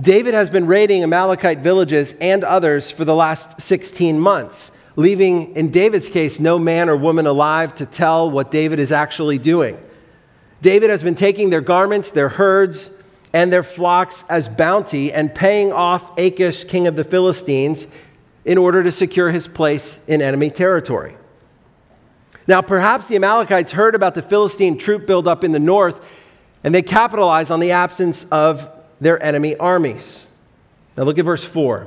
David 0.00 0.34
has 0.34 0.50
been 0.50 0.66
raiding 0.66 1.02
Amalekite 1.02 1.60
villages 1.60 2.14
and 2.20 2.44
others 2.44 2.90
for 2.90 3.04
the 3.04 3.14
last 3.14 3.60
16 3.60 4.18
months, 4.18 4.76
leaving, 4.96 5.54
in 5.56 5.70
David's 5.70 6.08
case, 6.08 6.38
no 6.38 6.58
man 6.58 6.90
or 6.90 6.96
woman 6.96 7.26
alive 7.26 7.74
to 7.76 7.86
tell 7.86 8.30
what 8.30 8.50
David 8.50 8.78
is 8.78 8.92
actually 8.92 9.38
doing. 9.38 9.78
David 10.60 10.90
has 10.90 11.02
been 11.02 11.14
taking 11.14 11.50
their 11.50 11.60
garments, 11.60 12.10
their 12.10 12.28
herds, 12.28 12.92
and 13.32 13.52
their 13.52 13.62
flocks 13.62 14.24
as 14.28 14.48
bounty 14.48 15.12
and 15.12 15.34
paying 15.34 15.72
off 15.72 16.16
Achish, 16.18 16.64
king 16.64 16.86
of 16.86 16.96
the 16.96 17.04
Philistines, 17.04 17.86
in 18.44 18.58
order 18.58 18.82
to 18.82 18.90
secure 18.90 19.30
his 19.30 19.46
place 19.46 20.00
in 20.06 20.20
enemy 20.20 20.50
territory. 20.50 21.16
Now, 22.46 22.60
perhaps 22.60 23.06
the 23.06 23.16
Amalekites 23.16 23.72
heard 23.72 23.94
about 23.94 24.14
the 24.14 24.22
Philistine 24.22 24.76
troop 24.76 25.06
buildup 25.06 25.44
in 25.44 25.52
the 25.52 25.60
north, 25.60 26.04
and 26.64 26.74
they 26.74 26.82
capitalized 26.82 27.50
on 27.50 27.60
the 27.60 27.70
absence 27.70 28.24
of 28.24 28.68
their 29.00 29.22
enemy 29.22 29.56
armies. 29.56 30.26
Now, 30.96 31.04
look 31.04 31.18
at 31.18 31.24
verse 31.24 31.44
4. 31.44 31.86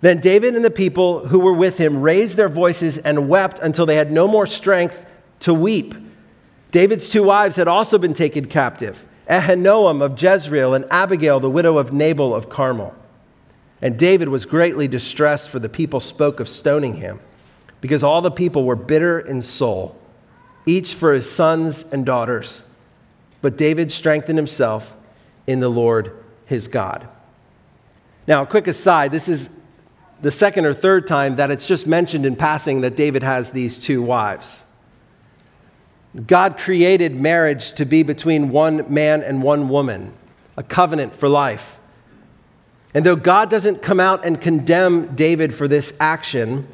Then 0.00 0.20
David 0.20 0.54
and 0.54 0.64
the 0.64 0.70
people 0.70 1.26
who 1.26 1.40
were 1.40 1.52
with 1.52 1.78
him 1.78 2.00
raised 2.00 2.36
their 2.36 2.48
voices 2.48 2.98
and 2.98 3.28
wept 3.28 3.58
until 3.58 3.84
they 3.84 3.96
had 3.96 4.12
no 4.12 4.28
more 4.28 4.46
strength 4.46 5.04
to 5.40 5.52
weep. 5.52 5.94
David's 6.70 7.08
two 7.08 7.24
wives 7.24 7.56
had 7.56 7.66
also 7.66 7.98
been 7.98 8.14
taken 8.14 8.44
captive 8.44 9.06
Ahinoam 9.28 10.02
of 10.02 10.20
Jezreel 10.20 10.72
and 10.72 10.86
Abigail, 10.90 11.40
the 11.40 11.50
widow 11.50 11.78
of 11.78 11.92
Nabal 11.92 12.34
of 12.34 12.48
Carmel. 12.48 12.94
And 13.80 13.98
David 13.98 14.28
was 14.28 14.44
greatly 14.44 14.88
distressed, 14.88 15.48
for 15.50 15.58
the 15.58 15.68
people 15.68 16.00
spoke 16.00 16.40
of 16.40 16.48
stoning 16.48 16.94
him 16.94 17.20
because 17.80 18.02
all 18.02 18.20
the 18.20 18.30
people 18.30 18.64
were 18.64 18.76
bitter 18.76 19.20
in 19.20 19.40
soul, 19.40 19.96
each 20.66 20.94
for 20.94 21.12
his 21.12 21.30
sons 21.30 21.84
and 21.92 22.04
daughters. 22.04 22.64
But 23.40 23.56
David 23.56 23.92
strengthened 23.92 24.38
himself 24.38 24.96
in 25.46 25.60
the 25.60 25.68
Lord 25.68 26.12
his 26.44 26.66
God. 26.66 27.08
Now, 28.26 28.42
a 28.42 28.46
quick 28.46 28.66
aside 28.66 29.12
this 29.12 29.28
is 29.28 29.56
the 30.20 30.30
second 30.30 30.66
or 30.66 30.74
third 30.74 31.06
time 31.06 31.36
that 31.36 31.50
it's 31.50 31.66
just 31.66 31.86
mentioned 31.86 32.26
in 32.26 32.34
passing 32.34 32.80
that 32.80 32.96
David 32.96 33.22
has 33.22 33.52
these 33.52 33.80
two 33.80 34.02
wives. 34.02 34.64
God 36.26 36.56
created 36.56 37.14
marriage 37.14 37.74
to 37.74 37.84
be 37.84 38.02
between 38.02 38.50
one 38.50 38.92
man 38.92 39.22
and 39.22 39.42
one 39.42 39.68
woman, 39.68 40.12
a 40.56 40.62
covenant 40.62 41.14
for 41.14 41.28
life. 41.28 41.77
And 42.94 43.04
though 43.04 43.16
God 43.16 43.50
doesn't 43.50 43.82
come 43.82 44.00
out 44.00 44.24
and 44.24 44.40
condemn 44.40 45.14
David 45.14 45.54
for 45.54 45.68
this 45.68 45.92
action, 46.00 46.66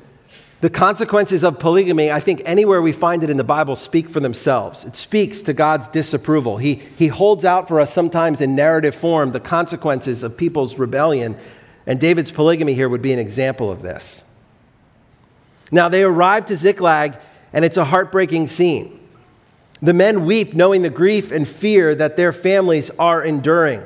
the 0.61 0.71
consequences 0.71 1.45
of 1.45 1.59
polygamy, 1.59 2.11
I 2.11 2.21
think 2.21 2.41
anywhere 2.47 2.81
we 2.81 2.93
find 2.93 3.23
it 3.23 3.31
in 3.31 3.37
the 3.37 3.45
Bible, 3.45 3.77
speak 3.77 4.09
for 4.09 4.21
themselves. 4.21 4.85
It 4.85 4.97
speaks 4.97 5.43
to 5.43 5.53
God's 5.53 5.89
disapproval. 5.89 6.57
He, 6.57 6.77
he 6.97 7.09
holds 7.09 7.45
out 7.45 7.69
for 7.69 7.81
us 7.81 7.93
sometimes 7.93 8.41
in 8.41 8.55
narrative 8.55 8.95
form 8.95 9.33
the 9.33 9.41
consequences 9.41 10.23
of 10.23 10.37
people's 10.37 10.79
rebellion, 10.79 11.37
and 11.87 12.01
David's 12.01 12.31
polygamy 12.31 12.75
here 12.75 12.89
would 12.89 13.03
be 13.03 13.13
an 13.13 13.19
example 13.19 13.71
of 13.71 13.83
this. 13.83 14.25
Now, 15.71 15.89
they 15.89 16.03
arrive 16.03 16.47
to 16.47 16.57
Ziklag, 16.57 17.19
and 17.53 17.65
it's 17.65 17.77
a 17.77 17.85
heartbreaking 17.85 18.47
scene. 18.47 19.01
The 19.83 19.93
men 19.93 20.25
weep, 20.25 20.55
knowing 20.55 20.81
the 20.81 20.89
grief 20.89 21.31
and 21.31 21.47
fear 21.47 21.95
that 21.95 22.17
their 22.17 22.33
families 22.33 22.91
are 22.99 23.23
enduring. 23.23 23.83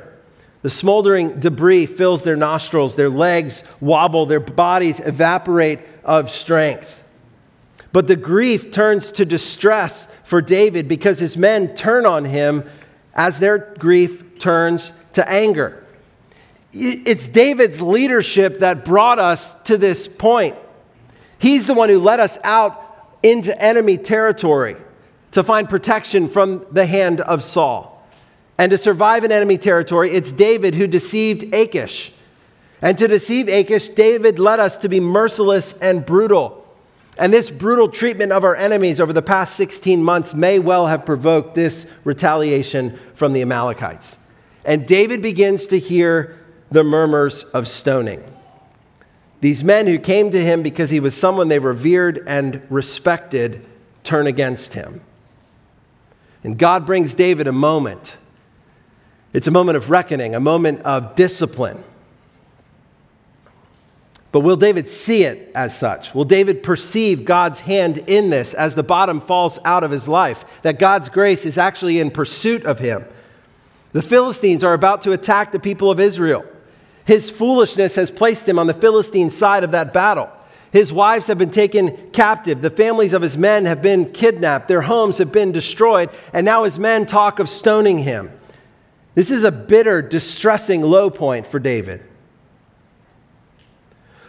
The 0.62 0.70
smoldering 0.70 1.38
debris 1.40 1.86
fills 1.86 2.22
their 2.22 2.36
nostrils, 2.36 2.96
their 2.96 3.10
legs 3.10 3.62
wobble, 3.80 4.26
their 4.26 4.40
bodies 4.40 5.00
evaporate 5.00 5.80
of 6.04 6.30
strength. 6.30 7.04
But 7.92 8.06
the 8.06 8.16
grief 8.16 8.70
turns 8.70 9.12
to 9.12 9.24
distress 9.24 10.08
for 10.24 10.42
David 10.42 10.88
because 10.88 11.18
his 11.18 11.36
men 11.36 11.74
turn 11.74 12.06
on 12.06 12.24
him 12.24 12.64
as 13.14 13.38
their 13.38 13.58
grief 13.58 14.38
turns 14.38 14.92
to 15.14 15.28
anger. 15.28 15.84
It's 16.72 17.28
David's 17.28 17.80
leadership 17.80 18.58
that 18.58 18.84
brought 18.84 19.18
us 19.18 19.54
to 19.62 19.78
this 19.78 20.06
point. 20.06 20.56
He's 21.38 21.66
the 21.66 21.74
one 21.74 21.88
who 21.88 21.98
led 21.98 22.20
us 22.20 22.38
out 22.44 23.16
into 23.22 23.58
enemy 23.60 23.96
territory 23.96 24.76
to 25.32 25.42
find 25.42 25.68
protection 25.68 26.28
from 26.28 26.66
the 26.70 26.86
hand 26.86 27.20
of 27.20 27.42
Saul. 27.42 27.97
And 28.58 28.70
to 28.70 28.78
survive 28.78 29.24
in 29.24 29.32
enemy 29.32 29.56
territory, 29.56 30.10
it's 30.10 30.32
David 30.32 30.74
who 30.74 30.86
deceived 30.86 31.54
Achish 31.54 32.12
and 32.80 32.96
to 32.98 33.08
deceive 33.08 33.48
Achish, 33.48 33.90
David 33.90 34.38
led 34.38 34.60
us 34.60 34.76
to 34.78 34.88
be 34.88 35.00
merciless 35.00 35.72
and 35.80 36.04
brutal. 36.06 36.64
And 37.18 37.32
this 37.32 37.50
brutal 37.50 37.88
treatment 37.88 38.30
of 38.30 38.44
our 38.44 38.54
enemies 38.54 39.00
over 39.00 39.12
the 39.12 39.22
past 39.22 39.56
16 39.56 40.02
months 40.02 40.34
may 40.34 40.60
well 40.60 40.86
have 40.86 41.04
provoked 41.04 41.54
this 41.54 41.86
retaliation 42.04 42.98
from 43.14 43.32
the 43.32 43.42
Amalekites. 43.42 44.18
and 44.64 44.86
David 44.86 45.22
begins 45.22 45.66
to 45.68 45.78
hear 45.78 46.36
the 46.70 46.84
murmurs 46.84 47.44
of 47.44 47.66
stoning. 47.66 48.22
These 49.40 49.64
men 49.64 49.86
who 49.86 49.98
came 49.98 50.30
to 50.30 50.44
him 50.44 50.62
because 50.62 50.90
he 50.90 51.00
was 51.00 51.16
someone 51.16 51.48
they 51.48 51.58
revered 51.58 52.22
and 52.26 52.60
respected 52.68 53.64
turn 54.04 54.26
against 54.26 54.74
him. 54.74 55.00
And 56.44 56.58
God 56.58 56.84
brings 56.84 57.14
David 57.14 57.46
a 57.46 57.52
moment. 57.52 58.16
It's 59.32 59.46
a 59.46 59.50
moment 59.50 59.76
of 59.76 59.90
reckoning, 59.90 60.34
a 60.34 60.40
moment 60.40 60.82
of 60.82 61.14
discipline. 61.14 61.82
But 64.30 64.40
will 64.40 64.56
David 64.56 64.88
see 64.88 65.24
it 65.24 65.50
as 65.54 65.76
such? 65.76 66.14
Will 66.14 66.24
David 66.24 66.62
perceive 66.62 67.24
God's 67.24 67.60
hand 67.60 67.98
in 68.06 68.30
this 68.30 68.52
as 68.52 68.74
the 68.74 68.82
bottom 68.82 69.20
falls 69.20 69.58
out 69.64 69.84
of 69.84 69.90
his 69.90 70.08
life? 70.08 70.44
That 70.62 70.78
God's 70.78 71.08
grace 71.08 71.46
is 71.46 71.56
actually 71.56 71.98
in 71.98 72.10
pursuit 72.10 72.64
of 72.64 72.78
him? 72.78 73.04
The 73.92 74.02
Philistines 74.02 74.62
are 74.62 74.74
about 74.74 75.02
to 75.02 75.12
attack 75.12 75.50
the 75.50 75.58
people 75.58 75.90
of 75.90 75.98
Israel. 75.98 76.44
His 77.06 77.30
foolishness 77.30 77.96
has 77.96 78.10
placed 78.10 78.46
him 78.46 78.58
on 78.58 78.66
the 78.66 78.74
Philistine 78.74 79.30
side 79.30 79.64
of 79.64 79.70
that 79.70 79.94
battle. 79.94 80.30
His 80.70 80.92
wives 80.92 81.28
have 81.28 81.38
been 81.38 81.50
taken 81.50 82.10
captive. 82.10 82.60
The 82.60 82.68
families 82.68 83.14
of 83.14 83.22
his 83.22 83.38
men 83.38 83.64
have 83.64 83.80
been 83.80 84.12
kidnapped. 84.12 84.68
Their 84.68 84.82
homes 84.82 85.16
have 85.16 85.32
been 85.32 85.52
destroyed. 85.52 86.10
And 86.34 86.44
now 86.44 86.64
his 86.64 86.78
men 86.78 87.06
talk 87.06 87.38
of 87.38 87.48
stoning 87.48 87.98
him. 87.98 88.30
This 89.18 89.32
is 89.32 89.42
a 89.42 89.50
bitter, 89.50 90.00
distressing 90.00 90.80
low 90.80 91.10
point 91.10 91.44
for 91.44 91.58
David. 91.58 92.00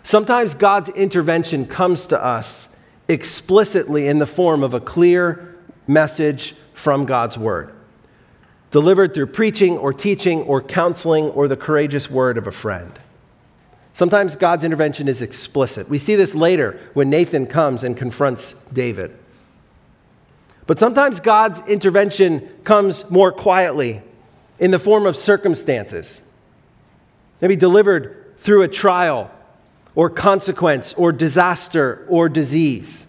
Sometimes 0.01 0.55
God's 0.55 0.89
intervention 0.89 1.67
comes 1.67 2.07
to 2.07 2.19
us 2.19 2.75
explicitly 3.07 4.07
in 4.07 4.17
the 4.17 4.25
form 4.25 4.63
of 4.63 4.73
a 4.73 4.79
clear 4.79 5.55
message 5.85 6.55
from 6.73 7.05
God's 7.05 7.37
word 7.37 7.71
delivered 8.71 9.13
through 9.13 9.27
preaching 9.27 9.77
or 9.77 9.93
teaching 9.93 10.41
or 10.41 10.59
counseling 10.59 11.25
or 11.25 11.47
the 11.47 11.55
courageous 11.55 12.09
word 12.09 12.39
of 12.39 12.47
a 12.47 12.51
friend. 12.51 12.91
Sometimes 13.93 14.35
God's 14.35 14.63
intervention 14.63 15.07
is 15.07 15.21
explicit. 15.21 15.87
We 15.87 15.99
see 15.99 16.15
this 16.15 16.33
later 16.33 16.79
when 16.95 17.11
Nathan 17.11 17.45
comes 17.45 17.83
and 17.83 17.95
confronts 17.95 18.53
David. 18.73 19.15
But 20.65 20.79
sometimes 20.79 21.19
God's 21.19 21.61
intervention 21.67 22.49
comes 22.63 23.07
more 23.11 23.31
quietly 23.31 24.01
in 24.59 24.71
the 24.71 24.79
form 24.79 25.05
of 25.05 25.15
circumstances, 25.15 26.27
maybe 27.41 27.55
delivered 27.55 28.35
through 28.37 28.61
a 28.63 28.67
trial 28.67 29.31
or 29.95 30.09
consequence 30.09 30.93
or 30.93 31.11
disaster 31.11 32.05
or 32.09 32.29
disease. 32.29 33.07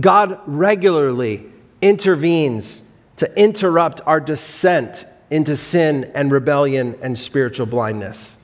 God 0.00 0.38
regularly 0.46 1.46
intervenes 1.80 2.84
to 3.16 3.40
interrupt 3.40 4.00
our 4.06 4.20
descent 4.20 5.04
into 5.30 5.56
sin 5.56 6.10
and 6.14 6.30
rebellion 6.30 6.96
and 7.02 7.16
spiritual 7.18 7.66
blindness. 7.66 8.38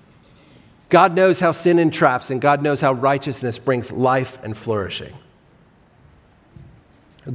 God 0.89 1.15
knows 1.15 1.39
how 1.41 1.53
sin 1.53 1.79
entraps, 1.79 2.31
and 2.31 2.41
God 2.41 2.63
knows 2.63 2.81
how 2.81 2.93
righteousness 2.93 3.59
brings 3.59 3.93
life 3.93 4.39
and 4.43 4.57
flourishing. 4.57 5.13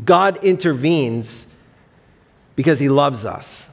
God 0.06 0.44
intervenes 0.44 1.48
because 2.56 2.80
he 2.80 2.90
loves 2.90 3.26
us. 3.26 3.70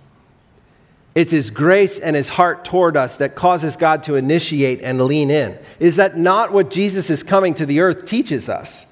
It's 1.14 1.33
his 1.33 1.50
grace 1.50 1.99
and 1.99 2.14
his 2.14 2.29
heart 2.29 2.64
toward 2.64 2.97
us 2.97 3.17
that 3.17 3.35
causes 3.35 3.76
God 3.76 4.05
to 4.05 4.14
initiate 4.14 4.81
and 4.83 5.02
lean 5.02 5.31
in. 5.31 5.59
Is 5.81 5.97
that 5.97 6.17
not 6.17 6.52
what 6.52 6.71
Jesus 6.71 7.11
is 7.11 7.23
coming 7.23 7.55
to 7.55 7.67
the 7.67 7.81
earth 7.81 8.05
teaches 8.05 8.49
us? 8.49 8.87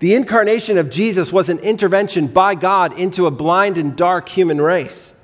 The 0.00 0.14
incarnation 0.14 0.78
of 0.78 0.90
Jesus 0.90 1.32
was 1.32 1.48
an 1.48 1.60
intervention 1.60 2.26
by 2.26 2.56
God 2.56 2.98
into 2.98 3.26
a 3.26 3.30
blind 3.30 3.78
and 3.78 3.94
dark 3.94 4.28
human 4.28 4.60
race. 4.60 5.14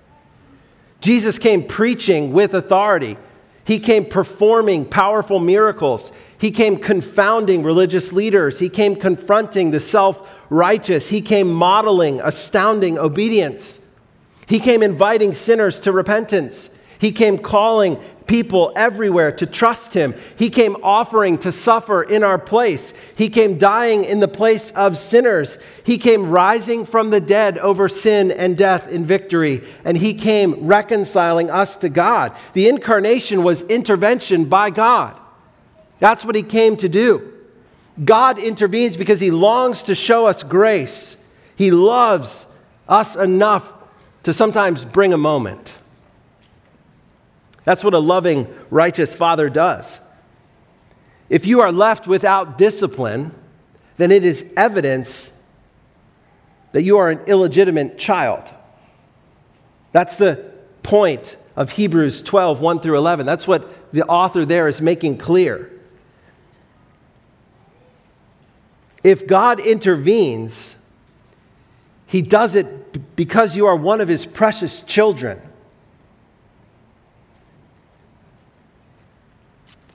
Jesus 1.01 1.41
came 1.41 1.65
preaching 1.65 2.33
with 2.33 2.55
authority. 2.55 3.19
He 3.65 3.81
came 3.81 4.05
performing 4.05 4.85
powerful 4.85 5.41
miracles. 5.41 6.13
He 6.39 6.53
came 6.53 6.77
confounding 6.77 7.65
religious 7.65 8.13
leaders. 8.13 8.61
He 8.61 8.69
came 8.69 8.95
confronting 8.95 9.73
the 9.73 9.81
self 9.81 10.29
righteous. 10.49 11.09
He 11.09 11.21
came 11.21 11.53
modeling 11.53 12.21
astounding 12.21 12.99
obedience. 12.99 13.81
He 14.49 14.59
came 14.61 14.83
inviting 14.83 15.35
sinners 15.35 15.81
to 15.83 15.93
repentance. 15.93 16.71
He 16.99 17.13
came 17.13 17.39
calling 17.39 17.97
people 18.27 18.73
everywhere 18.77 19.31
to 19.33 19.47
trust 19.47 19.95
him. 19.95 20.15
He 20.37 20.51
came 20.51 20.77
offering 20.83 21.39
to 21.39 21.53
suffer 21.53 22.03
in 22.03 22.25
our 22.25 22.39
place. 22.39 22.95
He 23.15 23.29
came 23.29 23.59
dying 23.59 24.05
in 24.05 24.21
the 24.21 24.29
place 24.29 24.71
of 24.73 24.97
sinners. 24.97 25.59
He 25.85 25.99
came 25.99 26.31
rising 26.31 26.85
from 26.85 27.11
the 27.11 27.21
dead 27.21 27.59
over 27.59 27.89
sin 27.89 28.31
and 28.31 28.57
death 28.57 28.89
in 28.89 29.05
victory. 29.05 29.63
And 29.85 29.97
he 29.97 30.15
came 30.15 30.67
reconciling 30.67 31.51
us 31.51 31.77
to 31.77 31.89
God. 31.89 32.37
The 32.55 32.69
incarnation 32.69 33.43
was 33.43 33.63
intervention 33.65 34.47
by 34.47 34.71
God. 34.71 35.19
That's 35.99 36.25
what 36.25 36.37
he 36.37 36.43
came 36.43 36.77
to 36.79 36.89
do. 36.89 37.33
God 38.03 38.39
intervenes 38.39 38.97
because 38.97 39.21
he 39.21 39.31
longs 39.31 39.85
to 39.85 39.95
show 39.95 40.27
us 40.27 40.43
grace. 40.43 41.17
He 41.57 41.71
loves 41.71 42.47
us 42.89 43.17
enough 43.17 43.75
to 44.29 44.33
sometimes 44.35 44.85
bring 44.85 45.15
a 45.15 45.17
moment. 45.17 45.73
That's 47.65 47.83
what 47.83 47.95
a 47.95 47.99
loving, 47.99 48.47
righteous 48.69 49.17
father 49.17 49.49
does. 49.49 50.01
If 51.31 51.47
you 51.47 51.63
are 51.63 51.73
left 51.73 52.07
without 52.07 52.59
discipline, 52.59 53.35
then 53.97 54.11
it 54.11 54.27
is 54.27 54.53
evidence 54.55 55.35
that 56.73 56.83
you 56.83 56.99
are 56.99 57.09
an 57.09 57.21
illegitimate 57.21 57.99
child. 57.99 58.53
That's 59.93 60.19
the 60.19 60.53
point 60.83 61.39
of 61.57 61.71
Hebrews 61.71 62.21
12, 62.21 62.61
1 62.61 62.81
through 62.81 62.99
11. 62.99 63.25
That's 63.25 63.49
what 63.49 63.95
the 63.95 64.05
author 64.05 64.45
there 64.45 64.69
is 64.69 64.83
making 64.83 65.17
clear. 65.17 65.73
If 69.03 69.27
God 69.27 69.59
intervenes, 69.59 70.77
he 72.07 72.21
does 72.21 72.57
it 72.57 72.99
because 73.19 73.57
you 73.57 73.67
are 73.67 73.75
one 73.75 74.01
of 74.01 74.07
his 74.07 74.25
precious 74.25 74.81
children. 74.81 75.43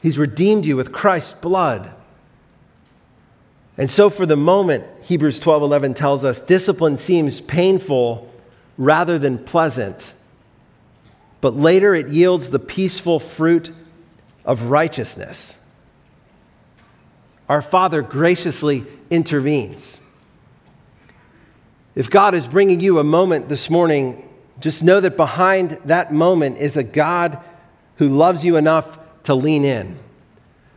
He's 0.02 0.18
redeemed 0.18 0.66
you 0.66 0.76
with 0.76 0.92
Christ's 0.92 1.32
blood. 1.32 1.96
And 3.78 3.90
so, 3.90 4.10
for 4.10 4.26
the 4.26 4.36
moment, 4.36 4.84
Hebrews 5.04 5.40
12 5.40 5.64
11 5.64 5.94
tells 5.94 6.26
us 6.26 6.42
discipline 6.42 6.98
seems 6.98 7.40
painful 7.40 8.30
rather 8.78 9.18
than 9.18 9.38
pleasant, 9.38 10.14
but 11.40 11.56
later 11.56 11.96
it 11.96 12.10
yields 12.10 12.50
the 12.50 12.60
peaceful 12.60 13.22
fruit 13.22 13.72
of 14.44 14.64
righteousness. 14.64 15.58
Our 17.48 17.62
Father 17.62 18.02
graciously 18.02 18.84
intervenes. 19.10 20.02
If 21.96 22.10
God 22.10 22.34
is 22.34 22.48
bringing 22.48 22.80
you 22.80 23.00
a 23.00 23.04
moment 23.04 23.50
this 23.50 23.70
morning, 23.70 24.28
just 24.60 24.84
know 24.84 25.00
that 25.00 25.16
behind 25.16 25.72
that 25.86 26.12
moment 26.12 26.58
is 26.58 26.76
a 26.76 26.84
God 26.84 27.40
who 27.98 28.10
loves 28.10 28.44
you 28.44 28.58
enough 28.58 28.98
to 29.24 29.36
lean 29.36 29.64
in, 29.64 30.00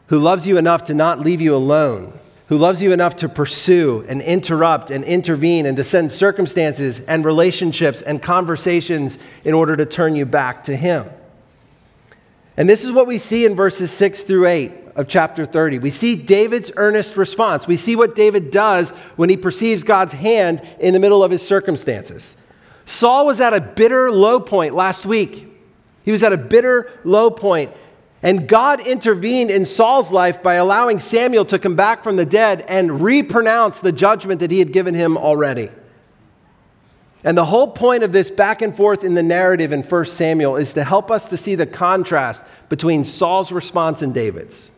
who 0.08 0.18
loves 0.18 0.46
you 0.46 0.58
enough 0.58 0.84
to 0.84 0.94
not 0.94 1.20
leave 1.20 1.40
you 1.40 1.56
alone, 1.56 2.12
who 2.48 2.58
loves 2.58 2.82
you 2.82 2.92
enough 2.92 3.16
to 3.16 3.28
pursue 3.28 4.04
and 4.08 4.20
interrupt 4.22 4.90
and 4.90 5.04
intervene 5.04 5.66
and 5.66 5.76
to 5.78 5.84
send 5.84 6.12
circumstances 6.12 7.00
and 7.00 7.24
relationships 7.24 8.02
and 8.02 8.22
conversations 8.22 9.18
in 9.42 9.54
order 9.54 9.76
to 9.76 9.86
turn 9.86 10.14
you 10.14 10.26
back 10.26 10.64
to 10.64 10.76
Him. 10.76 11.08
And 12.56 12.68
this 12.68 12.84
is 12.84 12.92
what 12.92 13.06
we 13.06 13.18
see 13.18 13.46
in 13.46 13.56
verses 13.56 13.90
6 13.90 14.22
through 14.22 14.46
8 14.46 14.85
of 14.96 15.06
chapter 15.06 15.46
30. 15.46 15.78
We 15.78 15.90
see 15.90 16.16
David's 16.16 16.72
earnest 16.76 17.16
response. 17.16 17.66
We 17.66 17.76
see 17.76 17.94
what 17.94 18.14
David 18.16 18.50
does 18.50 18.90
when 19.14 19.28
he 19.28 19.36
perceives 19.36 19.84
God's 19.84 20.12
hand 20.12 20.62
in 20.80 20.92
the 20.92 21.00
middle 21.00 21.22
of 21.22 21.30
his 21.30 21.46
circumstances. 21.46 22.36
Saul 22.86 23.26
was 23.26 23.40
at 23.40 23.54
a 23.54 23.60
bitter 23.60 24.10
low 24.10 24.40
point 24.40 24.74
last 24.74 25.06
week. 25.06 25.48
He 26.04 26.10
was 26.10 26.22
at 26.22 26.32
a 26.32 26.36
bitter 26.36 26.90
low 27.04 27.30
point 27.30 27.72
and 28.22 28.48
God 28.48 28.84
intervened 28.84 29.50
in 29.50 29.64
Saul's 29.64 30.10
life 30.10 30.42
by 30.42 30.54
allowing 30.54 30.98
Samuel 30.98 31.44
to 31.46 31.58
come 31.58 31.76
back 31.76 32.02
from 32.02 32.16
the 32.16 32.26
dead 32.26 32.64
and 32.66 33.00
repronounce 33.00 33.80
the 33.80 33.92
judgment 33.92 34.40
that 34.40 34.50
he 34.50 34.58
had 34.58 34.72
given 34.72 34.94
him 34.94 35.16
already. 35.16 35.70
And 37.22 37.36
the 37.36 37.44
whole 37.44 37.68
point 37.68 38.02
of 38.02 38.12
this 38.12 38.30
back 38.30 38.62
and 38.62 38.74
forth 38.74 39.04
in 39.04 39.14
the 39.14 39.22
narrative 39.22 39.72
in 39.72 39.82
1 39.82 40.04
Samuel 40.06 40.56
is 40.56 40.74
to 40.74 40.84
help 40.84 41.10
us 41.10 41.28
to 41.28 41.36
see 41.36 41.54
the 41.54 41.66
contrast 41.66 42.44
between 42.68 43.04
Saul's 43.04 43.52
response 43.52 44.02
and 44.02 44.14
David's. 44.14 44.70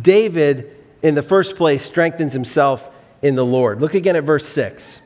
David, 0.00 0.76
in 1.02 1.14
the 1.14 1.22
first 1.22 1.56
place, 1.56 1.82
strengthens 1.82 2.32
himself 2.32 2.88
in 3.22 3.34
the 3.34 3.44
Lord. 3.44 3.80
Look 3.80 3.94
again 3.94 4.16
at 4.16 4.24
verse 4.24 4.46
6. 4.46 5.02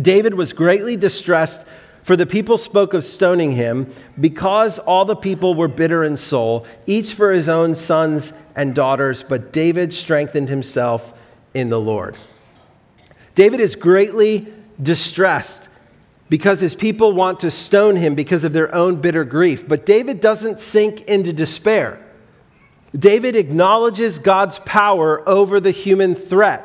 David 0.00 0.34
was 0.34 0.52
greatly 0.52 0.96
distressed 0.96 1.66
for 2.08 2.16
the 2.16 2.24
people 2.24 2.56
spoke 2.56 2.94
of 2.94 3.04
stoning 3.04 3.52
him 3.52 3.86
because 4.18 4.78
all 4.78 5.04
the 5.04 5.14
people 5.14 5.54
were 5.54 5.68
bitter 5.68 6.04
in 6.04 6.16
soul, 6.16 6.64
each 6.86 7.12
for 7.12 7.32
his 7.32 7.50
own 7.50 7.74
sons 7.74 8.32
and 8.56 8.74
daughters, 8.74 9.22
but 9.22 9.52
David 9.52 9.92
strengthened 9.92 10.48
himself 10.48 11.12
in 11.52 11.68
the 11.68 11.78
Lord. 11.78 12.16
David 13.34 13.60
is 13.60 13.76
greatly 13.76 14.50
distressed 14.82 15.68
because 16.30 16.62
his 16.62 16.74
people 16.74 17.12
want 17.12 17.40
to 17.40 17.50
stone 17.50 17.96
him 17.96 18.14
because 18.14 18.42
of 18.42 18.54
their 18.54 18.74
own 18.74 19.02
bitter 19.02 19.24
grief. 19.24 19.68
But 19.68 19.84
David 19.84 20.18
doesn't 20.22 20.60
sink 20.60 21.02
into 21.02 21.34
despair. 21.34 22.02
David 22.96 23.36
acknowledges 23.36 24.18
God's 24.18 24.58
power 24.60 25.26
over 25.28 25.60
the 25.60 25.70
human 25.70 26.14
threat. 26.14 26.64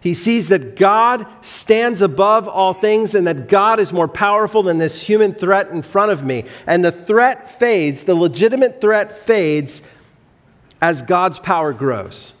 He 0.00 0.14
sees 0.14 0.48
that 0.48 0.74
God 0.74 1.26
stands 1.42 2.02
above 2.02 2.48
all 2.48 2.74
things 2.74 3.14
and 3.14 3.26
that 3.28 3.48
God 3.48 3.78
is 3.78 3.92
more 3.92 4.08
powerful 4.08 4.64
than 4.64 4.78
this 4.78 5.00
human 5.00 5.32
threat 5.32 5.70
in 5.70 5.82
front 5.82 6.10
of 6.10 6.24
me. 6.24 6.44
And 6.66 6.84
the 6.84 6.90
threat 6.90 7.58
fades, 7.58 8.04
the 8.04 8.14
legitimate 8.16 8.80
threat 8.80 9.16
fades 9.16 9.82
as 10.80 11.02
God's 11.02 11.38
power 11.38 11.72
grows. 11.72 12.34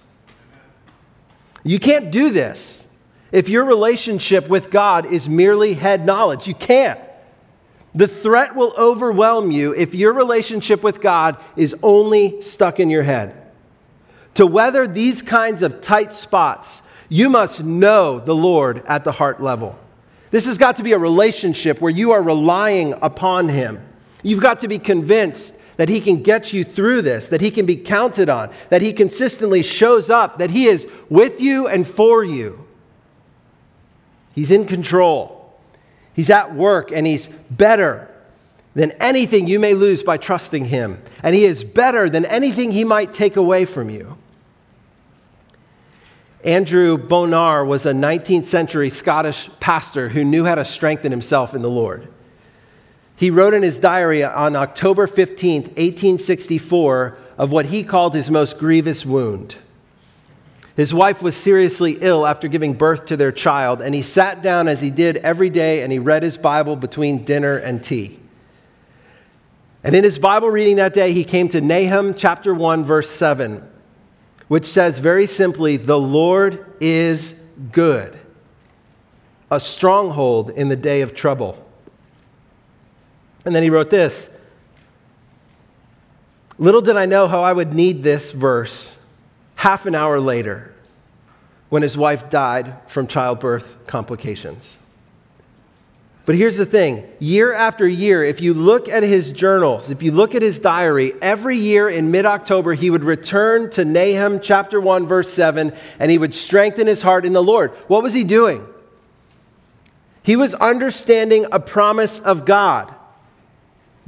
You 1.62 1.78
can't 1.78 2.10
do 2.10 2.30
this 2.30 2.88
if 3.30 3.48
your 3.48 3.64
relationship 3.64 4.48
with 4.48 4.70
God 4.70 5.06
is 5.06 5.28
merely 5.28 5.74
head 5.74 6.04
knowledge. 6.04 6.48
You 6.48 6.54
can't. 6.54 6.98
The 7.94 8.08
threat 8.08 8.54
will 8.54 8.72
overwhelm 8.78 9.50
you 9.50 9.74
if 9.74 9.94
your 9.94 10.14
relationship 10.14 10.82
with 10.82 11.00
God 11.00 11.36
is 11.56 11.76
only 11.82 12.40
stuck 12.40 12.80
in 12.80 12.88
your 12.88 13.02
head. 13.02 13.36
To 14.34 14.46
weather 14.46 14.86
these 14.86 15.20
kinds 15.20 15.62
of 15.62 15.82
tight 15.82 16.12
spots, 16.12 16.82
you 17.10 17.28
must 17.28 17.62
know 17.62 18.18
the 18.18 18.34
Lord 18.34 18.82
at 18.86 19.04
the 19.04 19.12
heart 19.12 19.42
level. 19.42 19.78
This 20.30 20.46
has 20.46 20.56
got 20.56 20.76
to 20.76 20.82
be 20.82 20.92
a 20.92 20.98
relationship 20.98 21.82
where 21.82 21.92
you 21.92 22.12
are 22.12 22.22
relying 22.22 22.94
upon 23.02 23.50
Him. 23.50 23.86
You've 24.22 24.40
got 24.40 24.60
to 24.60 24.68
be 24.68 24.78
convinced 24.78 25.60
that 25.76 25.90
He 25.90 26.00
can 26.00 26.22
get 26.22 26.54
you 26.54 26.64
through 26.64 27.02
this, 27.02 27.28
that 27.28 27.42
He 27.42 27.50
can 27.50 27.66
be 27.66 27.76
counted 27.76 28.30
on, 28.30 28.50
that 28.70 28.80
He 28.80 28.94
consistently 28.94 29.62
shows 29.62 30.08
up, 30.08 30.38
that 30.38 30.50
He 30.50 30.64
is 30.64 30.88
with 31.10 31.42
you 31.42 31.68
and 31.68 31.86
for 31.86 32.24
you. 32.24 32.66
He's 34.34 34.50
in 34.50 34.66
control. 34.66 35.41
He's 36.14 36.30
at 36.30 36.54
work 36.54 36.92
and 36.92 37.06
he's 37.06 37.26
better 37.26 38.08
than 38.74 38.92
anything 38.92 39.46
you 39.46 39.58
may 39.58 39.74
lose 39.74 40.02
by 40.02 40.16
trusting 40.16 40.66
him. 40.66 41.02
And 41.22 41.34
he 41.34 41.44
is 41.44 41.64
better 41.64 42.08
than 42.08 42.24
anything 42.24 42.70
he 42.70 42.84
might 42.84 43.12
take 43.12 43.36
away 43.36 43.64
from 43.64 43.90
you. 43.90 44.16
Andrew 46.44 46.98
Bonar 46.98 47.64
was 47.64 47.86
a 47.86 47.92
19th 47.92 48.44
century 48.44 48.90
Scottish 48.90 49.48
pastor 49.60 50.08
who 50.08 50.24
knew 50.24 50.44
how 50.44 50.56
to 50.56 50.64
strengthen 50.64 51.12
himself 51.12 51.54
in 51.54 51.62
the 51.62 51.70
Lord. 51.70 52.08
He 53.14 53.30
wrote 53.30 53.54
in 53.54 53.62
his 53.62 53.78
diary 53.78 54.24
on 54.24 54.56
October 54.56 55.06
15th, 55.06 55.68
1864, 55.76 57.16
of 57.38 57.52
what 57.52 57.66
he 57.66 57.84
called 57.84 58.14
his 58.14 58.30
most 58.30 58.58
grievous 58.58 59.06
wound. 59.06 59.56
His 60.76 60.94
wife 60.94 61.20
was 61.20 61.36
seriously 61.36 61.98
ill 62.00 62.26
after 62.26 62.48
giving 62.48 62.74
birth 62.74 63.06
to 63.06 63.16
their 63.16 63.32
child, 63.32 63.82
and 63.82 63.94
he 63.94 64.02
sat 64.02 64.42
down 64.42 64.68
as 64.68 64.80
he 64.80 64.90
did 64.90 65.18
every 65.18 65.50
day 65.50 65.82
and 65.82 65.92
he 65.92 65.98
read 65.98 66.22
his 66.22 66.38
Bible 66.38 66.76
between 66.76 67.24
dinner 67.24 67.56
and 67.56 67.82
tea. 67.82 68.18
And 69.84 69.94
in 69.94 70.04
his 70.04 70.18
Bible 70.18 70.48
reading 70.48 70.76
that 70.76 70.94
day, 70.94 71.12
he 71.12 71.24
came 71.24 71.48
to 71.48 71.60
Nahum 71.60 72.14
chapter 72.14 72.54
1, 72.54 72.84
verse 72.84 73.10
7, 73.10 73.68
which 74.48 74.64
says 74.64 74.98
very 74.98 75.26
simply, 75.26 75.76
The 75.76 75.98
Lord 75.98 76.64
is 76.80 77.42
good, 77.70 78.18
a 79.50 79.60
stronghold 79.60 80.50
in 80.50 80.68
the 80.68 80.76
day 80.76 81.02
of 81.02 81.14
trouble. 81.14 81.62
And 83.44 83.54
then 83.54 83.62
he 83.62 83.70
wrote 83.70 83.90
this 83.90 84.30
Little 86.58 86.80
did 86.80 86.96
I 86.96 87.04
know 87.04 87.28
how 87.28 87.42
I 87.42 87.52
would 87.52 87.74
need 87.74 88.02
this 88.02 88.30
verse 88.30 88.98
half 89.62 89.86
an 89.86 89.94
hour 89.94 90.18
later 90.18 90.74
when 91.68 91.84
his 91.84 91.96
wife 91.96 92.28
died 92.28 92.74
from 92.88 93.06
childbirth 93.06 93.78
complications. 93.86 94.76
But 96.24 96.34
here's 96.34 96.56
the 96.56 96.66
thing 96.66 97.06
year 97.20 97.54
after 97.54 97.86
year, 97.86 98.24
if 98.24 98.40
you 98.40 98.54
look 98.54 98.88
at 98.88 99.04
his 99.04 99.30
journals, 99.30 99.88
if 99.88 100.02
you 100.02 100.10
look 100.10 100.34
at 100.34 100.42
his 100.42 100.58
diary, 100.58 101.12
every 101.22 101.58
year 101.58 101.88
in 101.88 102.10
mid 102.10 102.26
October, 102.26 102.74
he 102.74 102.90
would 102.90 103.04
return 103.04 103.70
to 103.70 103.84
Nahum 103.84 104.40
chapter 104.40 104.80
1, 104.80 105.06
verse 105.06 105.32
7, 105.32 105.72
and 106.00 106.10
he 106.10 106.18
would 106.18 106.34
strengthen 106.34 106.88
his 106.88 107.00
heart 107.00 107.24
in 107.24 107.32
the 107.32 107.42
Lord. 107.42 107.70
What 107.86 108.02
was 108.02 108.14
he 108.14 108.24
doing? 108.24 108.66
He 110.24 110.34
was 110.34 110.56
understanding 110.56 111.46
a 111.52 111.60
promise 111.60 112.18
of 112.18 112.44
God. 112.44 112.92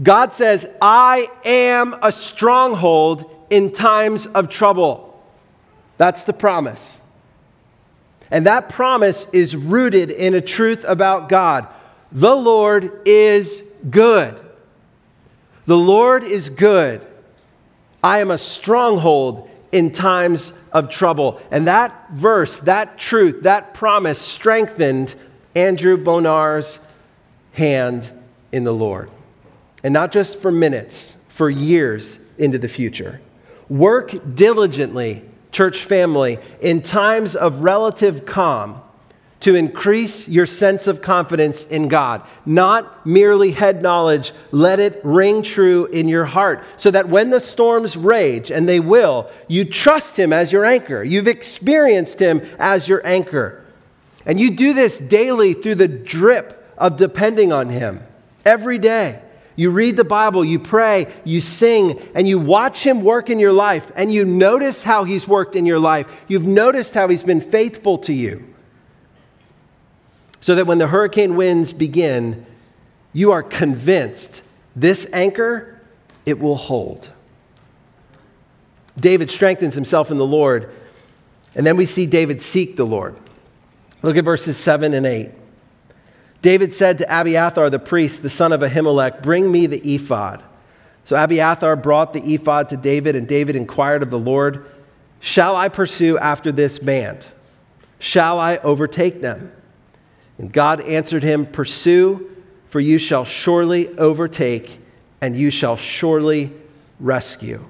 God 0.03 0.33
says, 0.33 0.67
I 0.83 1.29
am 1.45 1.95
a 2.03 2.11
stronghold 2.11 3.31
in 3.51 3.71
times 3.71 4.27
of 4.27 4.49
trouble. 4.49 5.04
That's 5.97 6.25
the 6.25 6.33
promise. 6.33 7.01
And 8.31 8.47
that 8.47 8.69
promise 8.69 9.27
is 9.33 9.55
rooted 9.55 10.11
in 10.11 10.35
a 10.35 10.41
truth 10.41 10.85
about 10.87 11.29
God. 11.29 11.69
The 12.11 12.35
Lord 12.35 13.01
is 13.05 13.63
good. 13.91 14.41
The 15.67 15.77
Lord 15.77 16.25
is 16.25 16.51
good. 16.51 17.07
I 18.03 18.19
am 18.19 18.31
a 18.31 18.39
stronghold 18.39 19.49
in 19.73 19.91
times 19.91 20.53
of 20.73 20.89
trouble. 20.91 21.41
And 21.51 21.67
that 21.69 22.11
verse, 22.11 22.61
that 22.61 22.99
truth, 22.99 23.43
that 23.43 23.75
promise 23.75 24.21
strengthened 24.21 25.15
Andrew 25.55 25.97
Bonar's 25.97 26.79
hand 27.53 28.11
in 28.53 28.65
the 28.65 28.75
Lord. 28.75 29.11
And 29.83 29.93
not 29.93 30.13
just 30.13 30.41
for 30.41 30.51
minutes, 30.51 31.17
for 31.29 31.51
years 31.51 32.21
into 32.39 32.59
the 32.59 32.69
future. 32.69 33.21
Work 33.69 34.35
diligently 34.35 35.25
church 35.55 35.85
family, 35.85 36.39
in 36.61 36.83
times 36.83 37.35
of 37.35 37.61
relative 37.61 38.27
calm, 38.27 38.83
to 39.41 39.55
increase 39.55 40.27
your 40.27 40.47
sense 40.47 40.87
of 40.87 41.01
confidence 41.01 41.67
in 41.67 41.87
God. 41.87 42.23
Not 42.45 43.07
merely 43.07 43.53
head 43.53 43.83
knowledge, 43.83 44.33
let 44.51 44.81
it 44.81 45.01
ring 45.05 45.43
true 45.43 45.85
in 45.87 46.09
your 46.09 46.25
heart 46.25 46.65
so 46.77 46.91
that 46.91 47.09
when 47.09 47.31
the 47.31 47.41
storms 47.41 47.97
rage, 47.97 48.51
and 48.51 48.69
they 48.69 48.81
will, 48.81 49.31
you 49.47 49.65
trust 49.65 50.19
Him 50.19 50.33
as 50.33 50.51
your 50.51 50.65
anchor. 50.65 51.05
You've 51.05 51.29
experienced 51.29 52.19
Him 52.19 52.41
as 52.59 52.89
your 52.89 53.07
anchor. 53.07 53.63
And 54.27 54.41
you 54.41 54.51
do 54.51 54.73
this 54.73 54.99
daily 54.99 55.53
through 55.53 55.75
the 55.77 55.89
drip 55.89 56.75
of 56.79 56.97
depending 56.97 57.53
on 57.53 57.69
Him 57.69 58.03
every 58.45 58.79
day. 58.79 59.21
You 59.57 59.71
read 59.71 59.97
the 59.97 60.05
Bible, 60.05 60.45
you 60.45 60.59
pray, 60.59 61.13
you 61.25 61.41
sing, 61.41 62.01
and 62.15 62.27
you 62.27 62.39
watch 62.39 62.85
Him 62.85 63.03
work 63.03 63.31
in 63.31 63.39
your 63.39 63.53
life, 63.53 63.93
and 63.95 64.13
you 64.13 64.25
notice 64.25 64.83
how 64.83 65.05
He's 65.05 65.29
worked 65.29 65.55
in 65.55 65.65
your 65.65 65.79
life. 65.79 66.09
You've 66.27 66.47
noticed 66.47 66.95
how 66.95 67.09
He's 67.09 67.23
been 67.23 67.41
faithful 67.41 67.99
to 67.99 68.13
you. 68.13 68.45
So 70.41 70.57
that 70.57 70.67
when 70.67 70.79
the 70.79 70.89
hurricane 70.89 71.37
winds 71.37 71.73
begin, 71.73 72.45
you 73.13 73.31
are 73.31 73.43
convinced 73.43 74.43
this 74.77 75.07
anchor, 75.13 75.81
it 76.27 76.41
will 76.41 76.57
hold. 76.57 77.11
David 78.99 79.31
strengthens 79.31 79.75
himself 79.75 80.11
in 80.11 80.19
the 80.19 80.27
Lord, 80.27 80.71
and 81.55 81.67
then 81.67 81.77
we 81.77 81.87
see 81.87 82.07
David 82.07 82.41
seek 82.41 82.77
the 82.77 82.85
Lord. 82.85 83.17
Look 84.03 84.17
at 84.17 84.25
verses 84.25 84.57
7 84.57 84.95
and 84.95 85.07
8. 85.07 85.31
David 86.45 86.75
said 86.75 86.99
to 86.99 87.07
Abiathar 87.09 87.71
the 87.71 87.79
priest, 87.79 88.23
the 88.23 88.29
son 88.29 88.53
of 88.53 88.61
Ahimelech, 88.61 89.23
Bring 89.23 89.51
me 89.51 89.67
the 89.67 89.81
ephod. 89.95 90.43
So 91.07 91.17
Abiathar 91.17 91.75
brought 91.75 92.13
the 92.13 92.21
ephod 92.35 92.69
to 92.69 92.77
David, 92.77 93.17
and 93.17 93.27
David 93.27 93.57
inquired 93.57 94.03
of 94.03 94.11
the 94.11 94.19
Lord, 94.19 94.67
Shall 95.21 95.57
I 95.57 95.71
pursue 95.71 96.19
after 96.19 96.53
this 96.53 96.79
band? 96.79 97.27
Shall 97.99 98.39
I 98.39 98.59
overtake 98.59 99.23
them? 99.23 99.53
And 100.37 100.53
God 100.53 100.83
answered 100.83 101.23
him, 101.23 101.47
Pursue, 101.47 102.31
for 102.67 102.79
you 102.79 102.99
shall 102.99 103.25
surely 103.25 103.89
overtake, 103.97 104.81
and 105.23 105.35
you 105.35 105.51
shall 105.51 105.79
surely 105.79 106.53
rescue. 107.01 107.65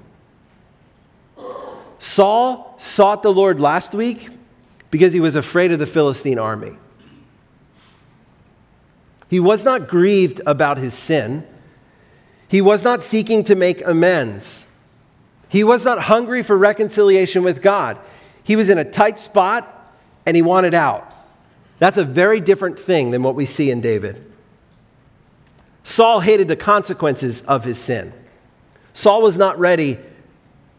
Saul 1.97 2.75
sought 2.77 3.23
the 3.23 3.31
Lord 3.31 3.61
last 3.61 3.93
week 3.93 4.27
because 4.91 5.13
he 5.13 5.21
was 5.21 5.37
afraid 5.37 5.71
of 5.71 5.79
the 5.79 5.87
Philistine 5.87 6.39
army. 6.39 6.75
He 9.35 9.39
was 9.41 9.65
not 9.65 9.89
grieved 9.89 10.39
about 10.45 10.77
his 10.77 10.93
sin. 10.93 11.45
He 12.47 12.61
was 12.61 12.85
not 12.85 13.03
seeking 13.03 13.43
to 13.43 13.53
make 13.53 13.85
amends. 13.85 14.71
He 15.49 15.61
was 15.61 15.83
not 15.83 16.03
hungry 16.03 16.41
for 16.41 16.57
reconciliation 16.57 17.43
with 17.43 17.61
God. 17.61 17.97
He 18.45 18.55
was 18.55 18.69
in 18.69 18.77
a 18.77 18.89
tight 18.89 19.19
spot 19.19 19.93
and 20.25 20.37
he 20.37 20.41
wanted 20.41 20.73
out. 20.73 21.13
That's 21.79 21.97
a 21.97 22.05
very 22.05 22.39
different 22.39 22.79
thing 22.79 23.11
than 23.11 23.23
what 23.23 23.35
we 23.35 23.45
see 23.45 23.71
in 23.71 23.81
David. 23.81 24.23
Saul 25.83 26.21
hated 26.21 26.47
the 26.47 26.55
consequences 26.55 27.41
of 27.41 27.65
his 27.65 27.77
sin. 27.77 28.13
Saul 28.93 29.21
was 29.21 29.37
not 29.37 29.59
ready 29.59 29.99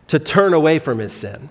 to 0.08 0.18
turn 0.18 0.54
away 0.54 0.78
from 0.78 0.98
his 0.98 1.12
sin. 1.12 1.50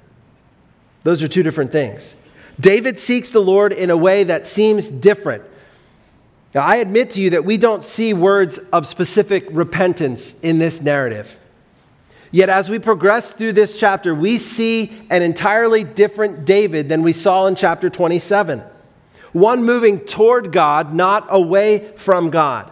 Those 1.03 1.21
are 1.21 1.27
two 1.27 1.43
different 1.43 1.71
things. 1.71 2.15
David 2.59 2.97
seeks 2.97 3.29
the 3.29 3.41
Lord 3.41 3.73
in 3.73 3.91
a 3.91 3.97
way 3.97 4.23
that 4.23 4.47
seems 4.47 4.89
different 4.89 5.43
now, 6.55 6.61
I 6.61 6.77
admit 6.77 7.09
to 7.11 7.21
you 7.21 7.31
that 7.31 7.43
we 7.43 7.57
don't 7.57 7.83
see 7.83 8.13
words 8.13 8.59
of 8.71 8.87
specific 8.87 9.45
repentance 9.51 10.39
in 10.39 10.57
this 10.57 10.81
narrative. 10.81 11.37
Yet, 12.31 12.47
as 12.47 12.69
we 12.69 12.79
progress 12.79 13.33
through 13.33 13.51
this 13.51 13.77
chapter, 13.77 14.15
we 14.15 14.37
see 14.37 14.93
an 15.09 15.21
entirely 15.21 15.83
different 15.83 16.45
David 16.45 16.87
than 16.87 17.03
we 17.03 17.11
saw 17.11 17.47
in 17.47 17.55
chapter 17.55 17.89
27. 17.89 18.63
one 19.33 19.65
moving 19.65 19.99
toward 19.99 20.53
God, 20.53 20.93
not 20.93 21.27
away 21.29 21.91
from 21.97 22.29
God. 22.29 22.71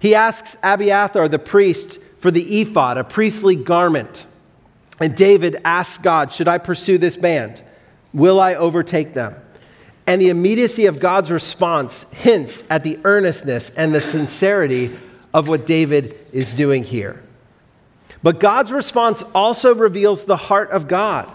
He 0.00 0.12
asks 0.12 0.56
Abiathar, 0.64 1.28
the 1.28 1.38
priest, 1.38 2.00
for 2.18 2.32
the 2.32 2.60
ephod, 2.60 2.98
a 2.98 3.04
priestly 3.04 3.54
garment. 3.54 4.26
And 4.98 5.14
David 5.14 5.56
asks 5.64 5.98
God, 5.98 6.32
Should 6.32 6.48
I 6.48 6.58
pursue 6.58 6.98
this 6.98 7.16
band? 7.16 7.62
Will 8.12 8.40
I 8.40 8.54
overtake 8.56 9.14
them? 9.14 9.36
And 10.10 10.20
the 10.20 10.30
immediacy 10.30 10.86
of 10.86 10.98
God's 10.98 11.30
response 11.30 12.02
hints 12.12 12.64
at 12.68 12.82
the 12.82 12.98
earnestness 13.04 13.70
and 13.70 13.94
the 13.94 14.00
sincerity 14.00 14.98
of 15.32 15.46
what 15.46 15.66
David 15.66 16.18
is 16.32 16.52
doing 16.52 16.82
here. 16.82 17.22
But 18.20 18.40
God's 18.40 18.72
response 18.72 19.22
also 19.36 19.72
reveals 19.72 20.24
the 20.24 20.36
heart 20.36 20.72
of 20.72 20.88
God. 20.88 21.30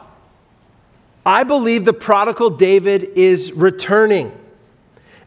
I 1.25 1.45
believe 1.45 1.85
the 1.85 1.93
prodigal 1.93 2.49
David 2.49 3.11
is 3.15 3.53
returning, 3.53 4.37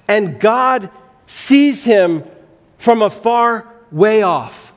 and 0.07 0.39
God 0.39 0.91
sees 1.27 1.85
him 1.85 2.25
from 2.77 3.01
a 3.01 3.09
far 3.09 3.67
way 3.91 4.21
off. 4.21 4.75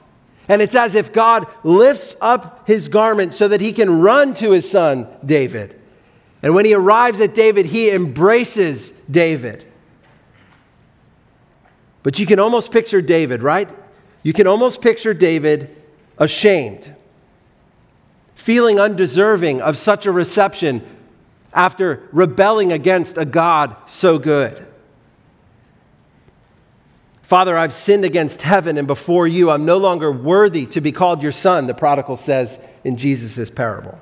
And 0.48 0.62
it's 0.62 0.76
as 0.76 0.96
if 0.96 1.12
God 1.12 1.46
lifts 1.66 2.16
up 2.22 2.66
his 2.70 2.88
garment 2.88 3.34
so 3.34 3.50
that 3.50 3.60
he 3.60 3.74
can 3.74 4.00
run 4.00 4.34
to 4.36 4.52
his 4.52 4.72
son, 4.72 5.10
David. 5.26 5.81
And 6.44 6.56
when 6.56 6.66
he 6.66 6.74
arrives 6.74 7.22
at 7.22 7.36
David, 7.36 7.68
he 7.68 7.92
embraces 7.92 8.92
David. 9.10 9.66
But 12.04 12.18
you 12.18 12.26
can 12.26 12.40
almost 12.40 12.72
picture 12.72 13.02
David, 13.02 13.44
right? 13.44 13.70
You 14.24 14.34
can 14.34 14.48
almost 14.48 14.82
picture 14.82 15.14
David 15.14 15.76
ashamed, 16.18 16.96
feeling 18.36 18.80
undeserving 18.80 19.62
of 19.62 19.78
such 19.78 20.06
a 20.06 20.12
reception 20.12 20.84
after 21.54 22.08
rebelling 22.12 22.72
against 22.72 23.18
a 23.18 23.26
God 23.26 23.76
so 23.86 24.18
good. 24.18 24.66
Father, 27.22 27.58
I've 27.58 27.74
sinned 27.74 28.04
against 28.04 28.42
heaven 28.42 28.78
and 28.78 28.88
before 28.88 29.28
you. 29.28 29.50
I'm 29.52 29.64
no 29.64 29.78
longer 29.78 30.12
worthy 30.12 30.66
to 30.68 30.82
be 30.82 30.92
called 30.92 31.24
your 31.24 31.32
son, 31.32 31.66
the 31.66 31.74
prodigal 31.74 32.18
says 32.18 32.60
in 32.84 32.98
Jesus' 32.98 33.50
parable. 33.50 33.98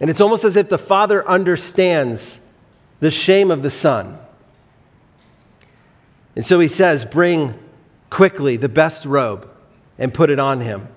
And 0.00 0.10
it's 0.10 0.20
almost 0.20 0.44
as 0.44 0.56
if 0.56 0.68
the 0.68 0.78
father 0.78 1.26
understands 1.28 2.40
the 3.00 3.10
shame 3.10 3.50
of 3.50 3.62
the 3.62 3.70
son. 3.70 4.18
And 6.36 6.46
so 6.46 6.60
he 6.60 6.68
says, 6.68 7.04
Bring 7.04 7.58
quickly 8.10 8.56
the 8.56 8.68
best 8.68 9.04
robe 9.04 9.50
and 9.98 10.14
put 10.14 10.30
it 10.30 10.38
on 10.38 10.60
him. 10.60 10.88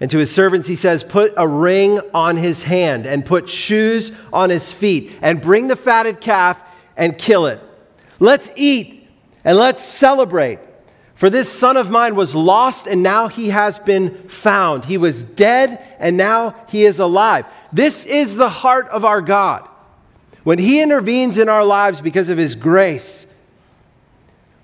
And 0.00 0.10
to 0.10 0.18
his 0.18 0.32
servants, 0.32 0.68
he 0.68 0.76
says, 0.76 1.02
Put 1.02 1.32
a 1.36 1.46
ring 1.46 2.00
on 2.12 2.36
his 2.36 2.64
hand 2.64 3.06
and 3.06 3.24
put 3.24 3.48
shoes 3.48 4.16
on 4.32 4.50
his 4.50 4.72
feet 4.72 5.12
and 5.22 5.40
bring 5.40 5.68
the 5.68 5.76
fatted 5.76 6.20
calf 6.20 6.60
and 6.96 7.16
kill 7.16 7.46
it. 7.46 7.60
Let's 8.18 8.50
eat 8.56 9.08
and 9.44 9.56
let's 9.56 9.84
celebrate. 9.84 10.58
For 11.18 11.28
this 11.28 11.50
son 11.50 11.76
of 11.76 11.90
mine 11.90 12.14
was 12.14 12.36
lost 12.36 12.86
and 12.86 13.02
now 13.02 13.26
he 13.26 13.48
has 13.48 13.76
been 13.76 14.28
found. 14.28 14.84
He 14.84 14.96
was 14.96 15.24
dead 15.24 15.84
and 15.98 16.16
now 16.16 16.54
he 16.68 16.84
is 16.84 17.00
alive. 17.00 17.44
This 17.72 18.06
is 18.06 18.36
the 18.36 18.48
heart 18.48 18.86
of 18.86 19.04
our 19.04 19.20
God. 19.20 19.68
When 20.44 20.60
he 20.60 20.80
intervenes 20.80 21.36
in 21.36 21.48
our 21.48 21.64
lives 21.64 22.00
because 22.00 22.28
of 22.28 22.38
his 22.38 22.54
grace, 22.54 23.26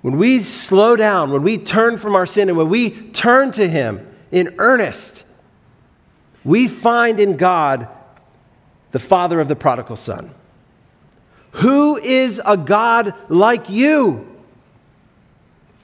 when 0.01 0.17
we 0.17 0.39
slow 0.39 0.95
down, 0.95 1.33
when 1.33 1.43
we 1.43 1.59
turn 1.59 1.97
from 1.97 2.15
our 2.15 2.25
sin, 2.25 2.49
and 2.49 2.57
when 2.57 2.69
we 2.69 2.91
turn 3.11 3.51
to 3.51 3.69
him 3.69 4.07
in 4.31 4.55
earnest, 4.59 5.25
we 6.45 6.69
find 6.69 7.19
in 7.19 7.37
God 7.37 7.89
the 8.93 9.01
father 9.01 9.41
of 9.41 9.49
the 9.49 9.57
prodigal 9.57 9.97
son. 9.97 10.33
Who 11.51 11.97
is 11.97 12.41
a 12.47 12.57
God 12.57 13.13
like 13.29 13.69
you? 13.69 14.34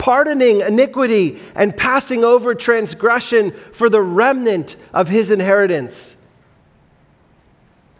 Pardoning 0.00 0.62
iniquity 0.62 1.38
and 1.54 1.76
passing 1.76 2.24
over 2.24 2.54
transgression 2.54 3.52
for 3.72 3.90
the 3.90 4.00
remnant 4.00 4.76
of 4.94 5.08
his 5.08 5.30
inheritance. 5.30 6.16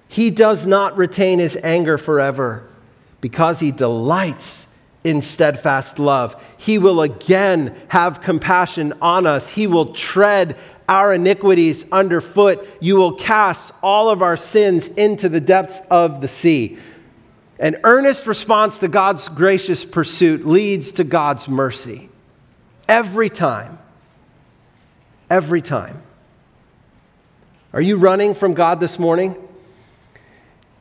He 0.08 0.30
does 0.30 0.66
not 0.66 0.96
retain 0.96 1.38
his 1.38 1.58
anger 1.62 1.98
forever 1.98 2.66
because 3.20 3.60
he 3.60 3.70
delights 3.70 4.66
in 5.04 5.20
steadfast 5.20 5.98
love. 5.98 6.42
He 6.56 6.78
will 6.78 7.02
again 7.02 7.78
have 7.88 8.22
compassion 8.22 8.94
on 9.02 9.26
us. 9.26 9.50
He 9.50 9.66
will 9.66 9.92
tread 9.92 10.56
our 10.88 11.12
iniquities 11.12 11.84
underfoot. 11.92 12.66
You 12.80 12.96
will 12.96 13.12
cast 13.12 13.72
all 13.82 14.08
of 14.08 14.22
our 14.22 14.38
sins 14.38 14.88
into 14.88 15.28
the 15.28 15.40
depths 15.40 15.82
of 15.90 16.22
the 16.22 16.28
sea. 16.28 16.78
An 17.60 17.76
earnest 17.84 18.26
response 18.26 18.78
to 18.78 18.88
God's 18.88 19.28
gracious 19.28 19.84
pursuit 19.84 20.46
leads 20.46 20.92
to 20.92 21.04
God's 21.04 21.46
mercy. 21.46 22.08
Every 22.88 23.28
time. 23.28 23.78
Every 25.28 25.60
time. 25.60 26.02
Are 27.74 27.82
you 27.82 27.98
running 27.98 28.32
from 28.32 28.54
God 28.54 28.80
this 28.80 28.98
morning? 28.98 29.36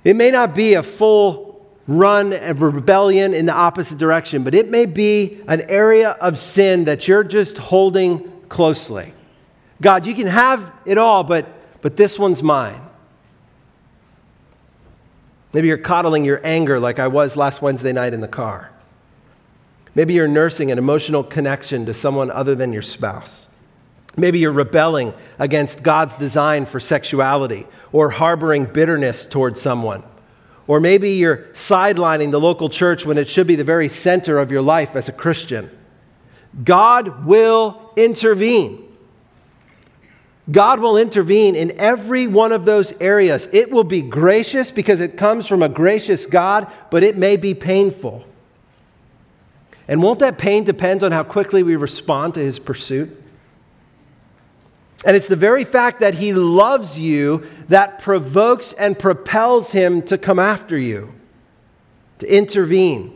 It 0.06 0.16
may 0.16 0.32
not 0.32 0.56
be 0.56 0.76
a 0.76 0.82
full 0.82 1.68
run 1.86 2.32
of 2.32 2.62
rebellion 2.62 3.34
in 3.34 3.46
the 3.46 3.54
opposite 3.54 3.98
direction, 3.98 4.44
but 4.44 4.56
it 4.56 4.70
may 4.70 4.86
be 4.86 5.42
an 5.50 5.62
area 5.70 6.12
of 6.12 6.38
sin 6.38 6.86
that 6.86 7.10
you're 7.10 7.26
just 7.26 7.58
holding 7.58 8.32
closely. 8.48 9.14
God, 9.82 10.06
you 10.06 10.16
can 10.16 10.28
have 10.28 10.72
it 10.86 10.98
all, 10.98 11.26
but, 11.26 11.46
but 11.82 11.98
this 11.98 12.18
one's 12.18 12.42
mine. 12.42 12.82
Maybe 15.54 15.68
you're 15.68 15.78
coddling 15.78 16.26
your 16.26 16.42
anger 16.44 16.80
like 16.80 17.00
I 17.00 17.08
was 17.08 17.36
last 17.36 17.62
Wednesday 17.62 17.94
night 17.94 18.14
in 18.14 18.22
the 18.22 18.28
car. 18.28 18.72
Maybe 19.96 20.14
you're 20.14 20.28
nursing 20.28 20.72
an 20.72 20.78
emotional 20.78 21.24
connection 21.24 21.86
to 21.88 21.94
someone 21.94 22.30
other 22.30 22.56
than 22.56 22.72
your 22.72 22.84
spouse. 22.84 23.48
Maybe 24.16 24.40
you're 24.40 24.52
rebelling 24.52 25.14
against 25.40 25.82
God's 25.82 26.18
design 26.18 26.66
for 26.66 26.80
sexuality 26.80 27.68
or 27.92 28.10
harboring 28.10 28.66
bitterness 28.66 29.26
towards 29.26 29.60
someone. 29.62 30.04
Or 30.68 30.80
maybe 30.80 31.14
you're 31.14 31.48
sidelining 31.54 32.30
the 32.30 32.40
local 32.40 32.70
church 32.70 33.06
when 33.06 33.18
it 33.18 33.28
should 33.28 33.48
be 33.48 33.56
the 33.56 33.64
very 33.64 33.90
center 33.90 34.38
of 34.38 34.52
your 34.52 34.62
life 34.62 34.96
as 34.96 35.10
a 35.10 35.12
Christian. 35.12 35.72
God 36.64 37.26
will 37.26 37.92
intervene. 37.96 38.89
God 40.52 40.80
will 40.80 40.98
intervene 40.98 41.56
in 41.56 41.78
every 41.80 42.26
one 42.26 42.52
of 42.52 42.66
those 42.66 42.94
areas. 43.00 43.48
It 43.52 43.72
will 43.72 43.84
be 43.84 44.02
gracious 44.02 44.72
because 44.72 45.00
it 45.00 45.18
comes 45.18 45.48
from 45.48 45.62
a 45.62 45.70
gracious 45.70 46.26
God, 46.26 46.72
but 46.90 47.04
it 47.04 47.18
may 47.18 47.36
be 47.36 47.54
painful. 47.54 48.26
And 49.88 50.02
won't 50.02 50.20
that 50.20 50.38
pain 50.38 50.64
depend 50.64 51.04
on 51.04 51.12
how 51.12 51.24
quickly 51.24 51.62
we 51.62 51.76
respond 51.76 52.36
to 52.36 52.40
his 52.40 52.58
pursuit? 52.60 53.16
And 55.06 55.16
it's 55.16 55.28
the 55.28 55.36
very 55.36 55.64
fact 55.64 56.00
that 56.00 56.16
he 56.16 56.34
loves 56.34 57.00
you 57.00 57.48
that 57.70 58.00
provokes 58.00 58.74
and 58.74 58.98
propels 58.98 59.72
him 59.72 60.02
to 60.04 60.18
come 60.18 60.40
after 60.40 60.78
you, 60.78 61.14
to 62.20 62.36
intervene. 62.36 63.16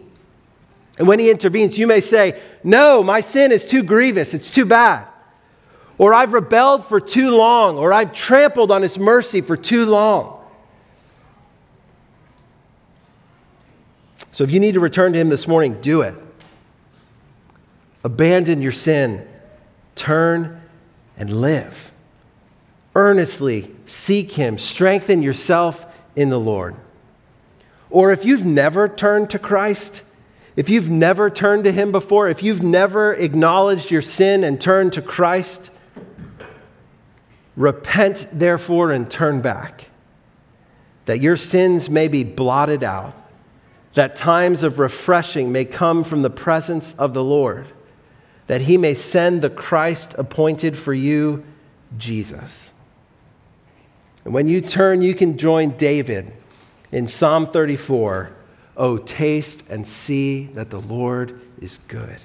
And 0.97 1.07
when 1.07 1.19
he 1.19 1.29
intervenes, 1.29 1.77
you 1.77 1.87
may 1.87 1.99
say, 1.99 2.39
No, 2.63 3.03
my 3.03 3.19
sin 3.19 3.51
is 3.51 3.65
too 3.65 3.83
grievous, 3.83 4.33
it's 4.33 4.51
too 4.51 4.65
bad 4.65 5.07
or 5.97 6.13
I've 6.13 6.33
rebelled 6.33 6.85
for 6.85 6.99
too 6.99 7.35
long, 7.35 7.77
or 7.77 7.93
I've 7.93 8.13
trampled 8.13 8.71
on 8.71 8.81
His 8.81 8.97
mercy 8.97 9.41
for 9.41 9.55
too 9.55 9.85
long. 9.85 10.39
So 14.31 14.43
if 14.43 14.51
you 14.51 14.59
need 14.59 14.73
to 14.73 14.79
return 14.79 15.13
to 15.13 15.19
Him 15.19 15.29
this 15.29 15.47
morning, 15.47 15.79
do 15.81 16.01
it. 16.01 16.15
Abandon 18.03 18.61
your 18.61 18.71
sin, 18.71 19.27
turn 19.95 20.61
and 21.17 21.29
live. 21.41 21.91
Earnestly 22.95 23.69
seek 23.85 24.31
Him, 24.31 24.57
strengthen 24.57 25.21
yourself 25.21 25.85
in 26.15 26.29
the 26.29 26.39
Lord. 26.39 26.75
Or 27.89 28.11
if 28.11 28.25
you've 28.25 28.43
never 28.43 28.89
turned 28.89 29.29
to 29.29 29.39
Christ, 29.39 30.01
if 30.55 30.67
you've 30.67 30.89
never 30.89 31.29
turned 31.29 31.63
to 31.65 31.71
Him 31.71 31.91
before, 31.91 32.27
if 32.27 32.41
you've 32.41 32.63
never 32.63 33.13
acknowledged 33.13 33.91
your 33.91 34.01
sin 34.01 34.43
and 34.43 34.59
turned 34.59 34.93
to 34.93 35.01
Christ, 35.01 35.69
Repent, 37.55 38.27
therefore, 38.31 38.91
and 38.91 39.09
turn 39.09 39.41
back, 39.41 39.89
that 41.05 41.21
your 41.21 41.37
sins 41.37 41.89
may 41.89 42.07
be 42.07 42.23
blotted 42.23 42.83
out, 42.83 43.13
that 43.93 44.15
times 44.15 44.63
of 44.63 44.79
refreshing 44.79 45.51
may 45.51 45.65
come 45.65 46.03
from 46.03 46.23
the 46.23 46.29
presence 46.29 46.93
of 46.95 47.13
the 47.13 47.23
Lord, 47.23 47.67
that 48.47 48.61
he 48.61 48.77
may 48.77 48.93
send 48.93 49.41
the 49.41 49.49
Christ 49.49 50.15
appointed 50.17 50.77
for 50.77 50.93
you, 50.93 51.43
Jesus. 51.97 52.71
And 54.25 54.33
when 54.33 54.47
you 54.47 54.61
turn, 54.61 55.01
you 55.01 55.13
can 55.13 55.37
join 55.37 55.71
David 55.77 56.33
in 56.91 57.07
Psalm 57.07 57.47
34 57.47 58.31
Oh, 58.75 58.97
taste 58.97 59.69
and 59.69 59.85
see 59.85 60.45
that 60.53 60.71
the 60.71 60.79
Lord 60.79 61.39
is 61.61 61.77
good. 61.87 62.17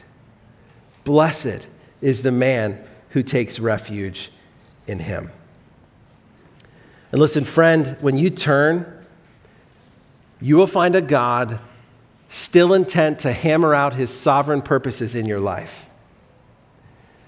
Blessed 1.05 1.67
is 2.01 2.23
the 2.23 2.33
man 2.33 2.83
who 3.11 3.23
takes 3.23 3.59
refuge 3.59 4.31
in 4.88 5.01
Him. 5.01 5.31
And 7.12 7.20
listen, 7.20 7.44
friend, 7.44 7.96
when 8.01 8.18
you 8.18 8.31
turn, 8.31 8.87
you 10.40 10.57
will 10.57 10.66
find 10.66 10.94
a 10.94 11.01
God 11.01 11.61
still 12.29 12.74
intent 12.74 13.20
to 13.20 13.33
hammer 13.33 13.74
out 13.74 13.94
his 13.94 14.11
sovereign 14.11 14.62
purposes 14.62 15.14
in 15.14 15.27
your 15.27 15.40
life. 15.40 15.88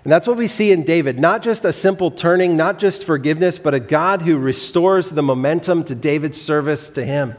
And 0.05 0.13
that's 0.13 0.27
what 0.27 0.37
we 0.37 0.47
see 0.47 0.73
in 0.73 0.85
David 0.85 1.19
not 1.19 1.43
just 1.43 1.65
a 1.65 1.73
simple 1.73 2.11
turning, 2.11 2.57
not 2.57 2.79
just 2.79 3.05
forgiveness, 3.05 3.59
but 3.59 3.75
a 3.75 3.81
God 3.81 4.23
who 4.23 4.39
restores 4.39 5.11
the 5.11 5.23
momentum 5.23 5.85
to 5.85 5.95
David's 5.95 6.41
service 6.41 6.91
to 6.91 7.05
him. 7.05 7.35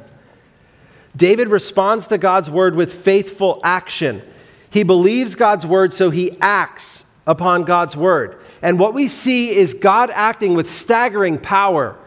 David 1.15 1.49
responds 1.49 2.07
to 2.07 2.17
God's 2.17 2.49
word 2.49 2.75
with 2.75 2.93
faithful 2.93 3.59
action. 3.63 4.21
He 4.69 4.83
believes 4.83 5.35
God's 5.35 5.65
word, 5.65 5.93
so 5.93 6.09
he 6.09 6.37
acts 6.39 7.05
upon 7.27 7.63
God's 7.63 7.95
word. 7.95 8.39
And 8.61 8.79
what 8.79 8.93
we 8.93 9.07
see 9.07 9.55
is 9.55 9.73
God 9.73 10.09
acting 10.13 10.53
with 10.53 10.69
staggering 10.69 11.37
power 11.37 11.97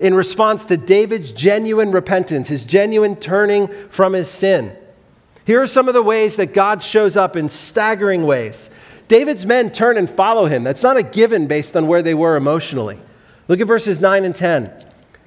in 0.00 0.14
response 0.14 0.66
to 0.66 0.76
David's 0.76 1.30
genuine 1.32 1.92
repentance, 1.92 2.48
his 2.48 2.64
genuine 2.64 3.16
turning 3.16 3.68
from 3.88 4.14
his 4.14 4.28
sin. 4.28 4.76
Here 5.44 5.62
are 5.62 5.66
some 5.66 5.88
of 5.88 5.94
the 5.94 6.02
ways 6.02 6.36
that 6.36 6.54
God 6.54 6.82
shows 6.82 7.16
up 7.16 7.36
in 7.36 7.48
staggering 7.48 8.24
ways. 8.24 8.70
David's 9.08 9.44
men 9.44 9.70
turn 9.70 9.96
and 9.96 10.08
follow 10.08 10.46
him. 10.46 10.64
That's 10.64 10.82
not 10.82 10.96
a 10.96 11.02
given 11.02 11.46
based 11.46 11.76
on 11.76 11.86
where 11.86 12.02
they 12.02 12.14
were 12.14 12.36
emotionally. 12.36 12.98
Look 13.48 13.60
at 13.60 13.66
verses 13.66 14.00
9 14.00 14.24
and 14.24 14.34
10. 14.34 14.72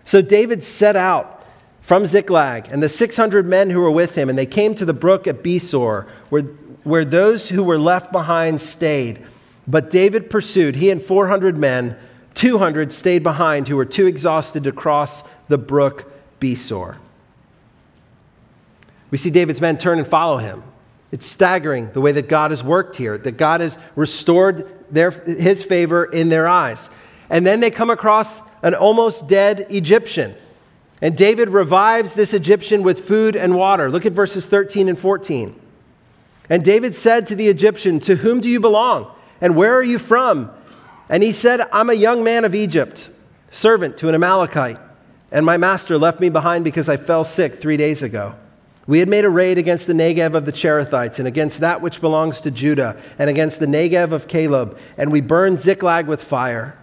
So 0.04 0.22
David 0.22 0.64
set 0.64 0.96
out 0.96 1.46
from 1.82 2.06
Ziklag 2.06 2.68
and 2.72 2.82
the 2.82 2.90
600 2.90 3.46
men 3.46 3.70
who 3.70 3.80
were 3.80 3.92
with 3.92 4.18
him, 4.18 4.30
and 4.30 4.38
they 4.38 4.46
came 4.46 4.74
to 4.76 4.86
the 4.86 4.94
brook 4.94 5.28
at 5.28 5.44
Besor, 5.44 6.08
where, 6.30 6.42
where 6.84 7.06
those 7.06 7.50
who 7.50 7.64
were 7.64 7.78
left 7.78 8.12
behind 8.12 8.60
stayed. 8.62 9.24
But 9.68 9.90
David 9.90 10.30
pursued, 10.30 10.76
he 10.76 10.90
and 10.90 11.02
400 11.02 11.58
men, 11.58 11.98
200 12.36 12.92
stayed 12.92 13.24
behind 13.24 13.68
who 13.68 13.76
were 13.76 13.86
too 13.86 14.06
exhausted 14.06 14.64
to 14.66 14.72
cross 14.72 15.24
the 15.48 15.58
brook 15.58 16.12
Besor. 16.40 16.98
We 19.10 19.18
see 19.18 19.30
David's 19.30 19.62
men 19.62 19.78
turn 19.78 19.98
and 19.98 20.08
follow 20.08 20.38
him. 20.38 20.64
It's 21.12 21.26
staggering 21.26 21.92
the 21.94 22.02
way 22.02 22.12
that 22.12 22.28
God 22.28 22.52
has 22.52 22.64
worked 22.64 22.98
here, 22.98 23.18
that 23.18 23.38
God 23.38 23.62
has 23.62 23.78
restored 23.96 24.70
their, 24.92 25.12
his 25.12 25.64
favor 25.64 26.06
in 26.06 26.30
their 26.30 26.48
eyes. 26.48 26.90
And 27.30 27.46
then 27.46 27.60
they 27.60 27.72
come 27.72 27.90
across 27.90 28.42
an 28.62 28.76
almost 28.76 29.28
dead 29.28 29.68
Egyptian. 29.70 30.36
And 31.02 31.16
David 31.16 31.50
revives 31.50 32.16
this 32.16 32.34
Egyptian 32.34 32.84
with 32.84 33.00
food 33.00 33.36
and 33.36 33.56
water. 33.56 33.90
Look 33.90 34.06
at 34.06 34.14
verses 34.14 34.46
13 34.46 34.90
and 34.90 35.00
14. 35.00 35.60
And 36.50 36.64
David 36.64 36.96
said 36.96 37.28
to 37.28 37.36
the 37.36 37.48
Egyptian, 37.48 38.00
To 38.02 38.16
whom 38.16 38.40
do 38.40 38.50
you 38.50 38.60
belong? 38.60 39.15
And 39.42 39.56
where 39.56 39.74
are 39.76 39.84
you 39.84 40.00
from? 40.00 40.52
And 41.10 41.22
he 41.22 41.32
said, 41.32 41.62
I'm 41.72 41.90
a 41.90 41.94
young 41.94 42.24
man 42.24 42.46
of 42.46 42.56
Egypt, 42.56 43.10
servant 43.52 43.98
to 43.98 44.10
an 44.10 44.16
Amalekite. 44.16 44.80
And 45.32 45.46
my 45.46 45.58
master 45.58 45.98
left 45.98 46.20
me 46.20 46.30
behind 46.30 46.64
because 46.64 46.90
I 46.90 46.98
fell 46.98 47.24
sick 47.24 47.56
three 47.56 47.78
days 47.78 48.02
ago. 48.04 48.36
We 48.88 49.00
had 49.00 49.10
made 49.10 49.26
a 49.26 49.30
raid 49.30 49.58
against 49.58 49.88
the 49.88 49.94
Negev 49.94 50.36
of 50.36 50.46
the 50.46 50.52
Cherethites, 50.52 51.18
and 51.18 51.28
against 51.28 51.60
that 51.62 51.82
which 51.82 52.02
belongs 52.02 52.42
to 52.42 52.52
Judah, 52.52 52.96
and 53.18 53.30
against 53.30 53.60
the 53.60 53.66
Negev 53.66 54.12
of 54.12 54.28
Caleb, 54.28 54.78
and 54.96 55.12
we 55.12 55.22
burned 55.22 55.60
Ziklag 55.60 56.06
with 56.06 56.22
fire. 56.22 56.78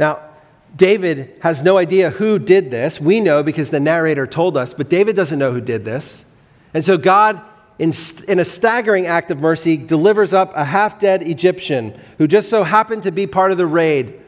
Now, 0.00 0.20
David 0.76 1.32
has 1.42 1.62
no 1.62 1.78
idea 1.78 2.10
who 2.10 2.38
did 2.38 2.70
this. 2.70 3.00
We 3.00 3.20
know 3.20 3.42
because 3.42 3.70
the 3.70 3.80
narrator 3.80 4.26
told 4.26 4.56
us, 4.56 4.74
but 4.74 4.88
David 4.88 5.14
doesn't 5.14 5.38
know 5.38 5.52
who 5.52 5.60
did 5.60 5.84
this. 5.84 6.24
And 6.74 6.84
so 6.84 6.96
God, 6.96 7.40
in, 7.80 7.94
in 8.28 8.38
a 8.38 8.44
staggering 8.44 9.06
act 9.06 9.30
of 9.30 9.40
mercy, 9.40 9.78
delivers 9.78 10.34
up 10.34 10.52
a 10.54 10.66
half 10.66 10.98
dead 10.98 11.26
Egyptian 11.26 11.98
who 12.18 12.28
just 12.28 12.50
so 12.50 12.62
happened 12.62 13.04
to 13.04 13.10
be 13.10 13.26
part 13.26 13.52
of 13.52 13.58
the 13.58 13.66
raid 13.66 14.20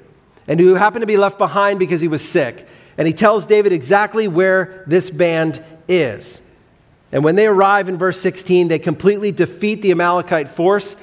and 0.48 0.58
who 0.58 0.74
happened 0.74 1.02
to 1.02 1.06
be 1.06 1.18
left 1.18 1.36
behind 1.36 1.78
because 1.78 2.00
he 2.00 2.08
was 2.08 2.26
sick. 2.26 2.66
And 2.96 3.06
he 3.06 3.12
tells 3.12 3.44
David 3.44 3.70
exactly 3.74 4.26
where 4.26 4.82
this 4.86 5.10
band 5.10 5.62
is. 5.86 6.40
And 7.12 7.22
when 7.22 7.36
they 7.36 7.46
arrive 7.46 7.90
in 7.90 7.98
verse 7.98 8.18
16, 8.22 8.68
they 8.68 8.78
completely 8.78 9.32
defeat 9.32 9.82
the 9.82 9.90
Amalekite 9.90 10.48
force, 10.48 10.96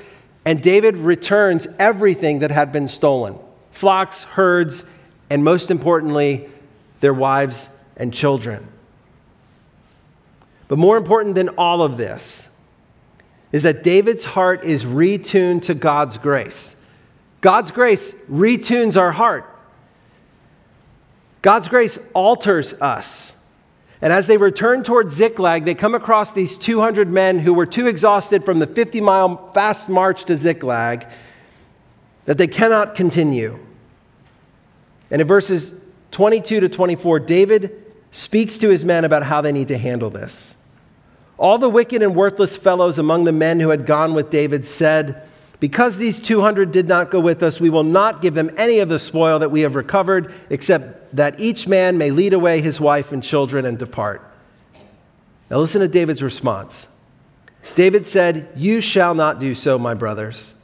and 0.43 0.59
David 0.59 0.97
returns 0.97 1.67
everything 1.77 2.39
that 2.39 2.49
had 2.49 2.71
been 2.71 2.88
stolen 2.88 3.38
flocks, 3.69 4.23
herds, 4.23 4.85
and 5.29 5.43
most 5.43 5.69
importantly, 5.69 6.49
their 6.99 7.13
wives 7.13 7.69
and 7.95 8.12
children. 8.12 8.67
But 10.69 10.77
more 10.77 10.95
important 10.95 11.36
than 11.36 11.49
all 11.49 11.82
of 11.82 11.97
this 11.97 12.47
is 13.51 13.63
that 13.63 13.84
David's 13.84 14.23
heart 14.23 14.63
is 14.63 14.86
retuned 14.86 15.63
to 15.63 15.73
God's 15.73 16.17
grace. 16.17 16.75
God's 17.41 17.71
grace 17.71 18.13
retunes 18.32 18.95
our 18.95 19.12
heart. 19.12 19.45
God's 21.41 21.67
grace 21.67 21.97
alters 22.13 22.75
us. 22.75 23.36
And 24.01 24.13
as 24.13 24.27
they 24.27 24.38
return 24.38 24.84
towards 24.84 25.15
Ziklag, 25.15 25.65
they 25.65 25.73
come 25.73 25.95
across 25.95 26.34
these 26.34 26.58
200 26.58 27.10
men 27.10 27.39
who 27.39 27.53
were 27.53 27.65
too 27.65 27.88
exhausted 27.88 28.45
from 28.45 28.60
the 28.60 28.67
50 28.67 29.01
mile 29.01 29.51
fast 29.53 29.89
march 29.89 30.25
to 30.25 30.38
Ziklag 30.38 31.08
that 32.25 32.38
they 32.38 32.47
cannot 32.47 32.93
continue. 32.93 33.58
And 35.10 35.19
in 35.19 35.27
verses 35.27 35.73
22 36.12 36.60
to 36.60 36.69
24, 36.69 37.21
David 37.21 37.93
speaks 38.12 38.60
to 38.60 38.69
his 38.69 38.86
men 38.86 39.03
about 39.03 39.23
how 39.23 39.41
they 39.41 39.51
need 39.51 39.69
to 39.69 39.77
handle 39.77 40.12
this. 40.12 40.55
All 41.39 41.58
the 41.58 41.69
wicked 41.69 42.04
and 42.04 42.15
worthless 42.15 42.58
fellows 42.58 42.99
among 42.99 43.23
the 43.23 43.32
men 43.32 43.62
who 43.62 43.69
had 43.69 43.86
gone 43.86 44.13
with 44.13 44.30
David 44.30 44.65
said, 44.65 45.23
Because 45.62 45.97
these 45.97 46.19
200 46.19 46.73
did 46.73 46.86
not 46.86 47.10
go 47.10 47.21
with 47.21 47.41
us, 47.41 47.62
we 47.62 47.69
will 47.69 47.86
not 47.86 48.21
give 48.21 48.34
them 48.34 48.52
any 48.58 48.80
of 48.80 48.89
the 48.89 48.99
spoil 48.99 49.39
that 49.39 49.49
we 49.49 49.62
have 49.62 49.73
recovered, 49.73 50.34
except 50.49 51.15
that 51.15 51.39
each 51.39 51.65
man 51.65 51.97
may 51.97 52.12
lead 52.12 52.34
away 52.34 52.60
his 52.60 52.82
wife 52.82 53.13
and 53.13 53.23
children 53.23 53.65
and 53.65 53.80
depart. 53.80 54.21
Now 55.49 55.60
listen 55.60 55.80
to 55.80 55.88
David's 55.88 56.21
response. 56.21 56.93
David 57.73 58.06
said, 58.06 58.49
You 58.58 58.82
shall 58.82 59.15
not 59.15 59.39
do 59.39 59.56
so, 59.56 59.80
my 59.80 59.93
brothers, 59.93 60.56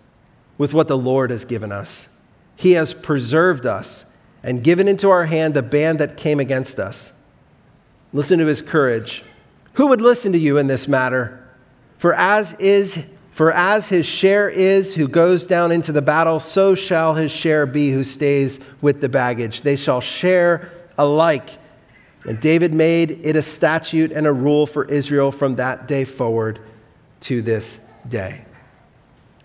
with 0.58 0.74
what 0.74 0.90
the 0.90 0.98
Lord 0.98 1.32
has 1.32 1.46
given 1.46 1.72
us. 1.72 2.10
He 2.58 2.74
has 2.74 2.94
preserved 2.94 3.66
us 3.66 4.12
and 4.44 4.62
given 4.62 4.90
into 4.90 5.10
our 5.10 5.26
hand 5.26 5.54
the 5.54 5.64
band 5.64 6.00
that 6.00 6.18
came 6.18 6.42
against 6.42 6.80
us. 6.80 7.22
Listen 8.12 8.40
to 8.40 8.46
his 8.46 8.62
courage. 8.62 9.24
Who 9.76 9.88
would 9.88 10.02
listen 10.02 10.32
to 10.34 10.38
you 10.38 10.58
in 10.58 10.68
this 10.68 10.88
matter? 10.88 11.42
For 11.98 12.14
as 12.14 12.54
is 12.56 13.06
for 13.32 13.52
as 13.52 13.90
his 13.90 14.06
share 14.06 14.48
is 14.48 14.96
who 14.96 15.10
goes 15.10 15.46
down 15.46 15.74
into 15.74 15.92
the 15.92 16.02
battle, 16.02 16.40
so 16.40 16.74
shall 16.74 17.16
his 17.16 17.34
share 17.34 17.66
be 17.66 17.92
who 17.92 18.02
stays 18.02 18.62
with 18.80 19.02
the 19.02 19.10
baggage. 19.10 19.62
They 19.62 19.76
shall 19.76 20.00
share 20.00 20.72
alike. 20.98 21.50
And 22.26 22.40
David 22.40 22.74
made 22.74 23.26
it 23.26 23.36
a 23.36 23.42
statute 23.42 24.14
and 24.14 24.26
a 24.26 24.32
rule 24.32 24.66
for 24.66 24.86
Israel 24.86 25.34
from 25.34 25.56
that 25.58 25.86
day 25.86 26.06
forward 26.06 26.62
to 27.22 27.42
this 27.42 27.86
day. 28.08 28.46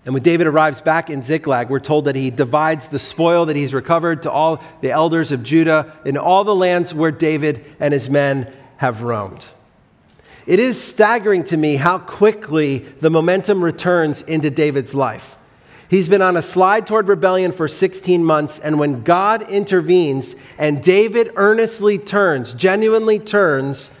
And 0.05 0.13
when 0.13 0.23
David 0.23 0.47
arrives 0.47 0.79
back 0.79 1.09
in 1.09 1.21
Ziklag, 1.21 1.69
we're 1.69 1.81
told 1.81 2.05
that 2.05 2.15
he 2.15 2.31
divides 2.31 2.87
the 2.87 2.97
spoil 2.97 3.45
that 3.47 3.57
he's 3.57 3.73
recovered 3.73 4.23
to 4.23 4.31
all 4.31 4.63
the 4.79 4.91
elders 4.91 5.33
of 5.33 5.43
Judah 5.43 5.97
in 6.05 6.15
all 6.15 6.45
the 6.45 6.55
lands 6.55 6.93
where 6.93 7.11
David 7.11 7.65
and 7.81 7.93
his 7.93 8.09
men 8.09 8.51
have 8.77 9.03
roamed. 9.03 9.45
It 10.45 10.59
is 10.59 10.81
staggering 10.81 11.43
to 11.45 11.57
me 11.57 11.75
how 11.75 11.99
quickly 11.99 12.79
the 12.79 13.09
momentum 13.09 13.63
returns 13.63 14.21
into 14.23 14.49
David's 14.49 14.95
life. 14.95 15.37
He's 15.89 16.07
been 16.07 16.21
on 16.21 16.37
a 16.37 16.41
slide 16.41 16.87
toward 16.87 17.09
rebellion 17.09 17.51
for 17.51 17.67
16 17.67 18.23
months, 18.23 18.59
and 18.59 18.79
when 18.79 19.03
God 19.03 19.49
intervenes 19.49 20.35
and 20.57 20.81
David 20.81 21.31
earnestly 21.35 21.97
turns, 21.97 22.53
genuinely 22.53 23.19
turns, 23.19 23.91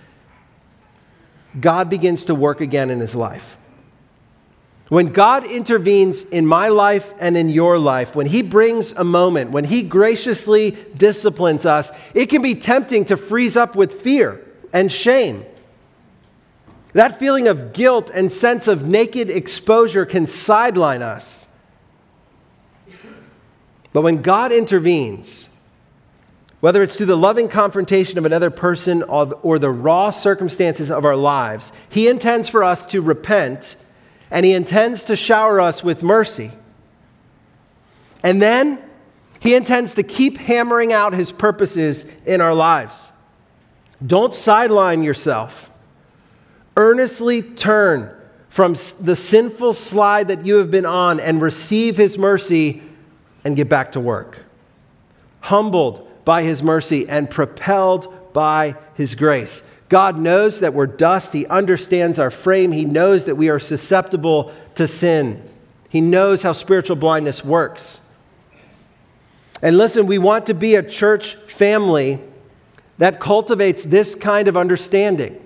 God 1.59 1.89
begins 1.89 2.25
to 2.25 2.35
work 2.35 2.61
again 2.61 2.89
in 2.89 3.01
his 3.01 3.13
life. 3.13 3.57
When 4.91 5.07
God 5.07 5.45
intervenes 5.45 6.23
in 6.23 6.45
my 6.45 6.67
life 6.67 7.13
and 7.19 7.37
in 7.37 7.47
your 7.47 7.79
life, 7.79 8.13
when 8.13 8.25
He 8.25 8.41
brings 8.41 8.91
a 8.91 9.05
moment, 9.05 9.51
when 9.51 9.63
He 9.63 9.83
graciously 9.83 10.71
disciplines 10.97 11.65
us, 11.65 11.93
it 12.13 12.25
can 12.25 12.41
be 12.41 12.55
tempting 12.55 13.05
to 13.05 13.15
freeze 13.15 13.55
up 13.55 13.73
with 13.77 14.01
fear 14.01 14.45
and 14.73 14.91
shame. 14.91 15.45
That 16.93 17.19
feeling 17.19 17.47
of 17.47 17.73
guilt 17.73 18.11
and 18.13 18.31
sense 18.31 18.67
of 18.67 18.85
naked 18.85 19.29
exposure 19.29 20.05
can 20.05 20.25
sideline 20.25 21.01
us. 21.01 21.47
But 23.93 24.01
when 24.01 24.21
God 24.21 24.51
intervenes, 24.51 25.49
whether 26.59 26.83
it's 26.83 26.95
through 26.95 27.07
the 27.07 27.17
loving 27.17 27.47
confrontation 27.47 28.17
of 28.17 28.25
another 28.25 28.49
person 28.49 29.03
or 29.03 29.57
the 29.57 29.71
raw 29.71 30.09
circumstances 30.09 30.91
of 30.91 31.05
our 31.05 31.15
lives, 31.15 31.73
He 31.89 32.07
intends 32.07 32.49
for 32.49 32.63
us 32.63 32.85
to 32.87 33.01
repent 33.01 33.77
and 34.29 34.45
He 34.45 34.53
intends 34.53 35.05
to 35.05 35.15
shower 35.15 35.59
us 35.59 35.83
with 35.83 36.03
mercy. 36.03 36.51
And 38.21 38.41
then 38.41 38.79
He 39.39 39.55
intends 39.55 39.95
to 39.95 40.03
keep 40.03 40.37
hammering 40.37 40.93
out 40.93 41.13
His 41.13 41.31
purposes 41.31 42.05
in 42.25 42.41
our 42.41 42.53
lives. 42.53 43.11
Don't 44.05 44.35
sideline 44.35 45.03
yourself. 45.03 45.70
Earnestly 46.77 47.41
turn 47.41 48.15
from 48.49 48.73
the 49.01 49.15
sinful 49.15 49.73
slide 49.73 50.27
that 50.27 50.45
you 50.45 50.55
have 50.55 50.69
been 50.71 50.85
on 50.85 51.19
and 51.19 51.41
receive 51.41 51.97
his 51.97 52.17
mercy 52.17 52.81
and 53.43 53.55
get 53.55 53.69
back 53.69 53.93
to 53.93 53.99
work. 53.99 54.39
Humbled 55.41 56.07
by 56.25 56.43
his 56.43 56.61
mercy 56.61 57.07
and 57.07 57.29
propelled 57.29 58.33
by 58.33 58.75
his 58.93 59.15
grace. 59.15 59.63
God 59.89 60.17
knows 60.17 60.61
that 60.61 60.73
we're 60.73 60.87
dust. 60.87 61.33
He 61.33 61.45
understands 61.47 62.19
our 62.19 62.31
frame. 62.31 62.71
He 62.71 62.85
knows 62.85 63.25
that 63.25 63.35
we 63.35 63.49
are 63.49 63.59
susceptible 63.59 64.53
to 64.75 64.87
sin. 64.87 65.41
He 65.89 65.99
knows 65.99 66.43
how 66.43 66.53
spiritual 66.53 66.95
blindness 66.95 67.43
works. 67.43 68.01
And 69.61 69.77
listen, 69.77 70.07
we 70.07 70.17
want 70.17 70.45
to 70.45 70.53
be 70.53 70.75
a 70.75 70.83
church 70.83 71.35
family 71.35 72.19
that 72.97 73.19
cultivates 73.19 73.85
this 73.85 74.15
kind 74.15 74.47
of 74.47 74.55
understanding. 74.55 75.40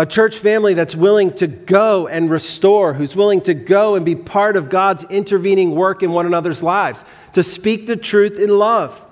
A 0.00 0.06
church 0.06 0.38
family 0.38 0.72
that's 0.72 0.96
willing 0.96 1.30
to 1.34 1.46
go 1.46 2.08
and 2.08 2.30
restore, 2.30 2.94
who's 2.94 3.14
willing 3.14 3.42
to 3.42 3.52
go 3.52 3.96
and 3.96 4.02
be 4.02 4.14
part 4.14 4.56
of 4.56 4.70
God's 4.70 5.04
intervening 5.04 5.72
work 5.72 6.02
in 6.02 6.10
one 6.10 6.24
another's 6.24 6.62
lives, 6.62 7.04
to 7.34 7.42
speak 7.42 7.86
the 7.86 7.96
truth 7.96 8.38
in 8.38 8.48
love. 8.48 9.06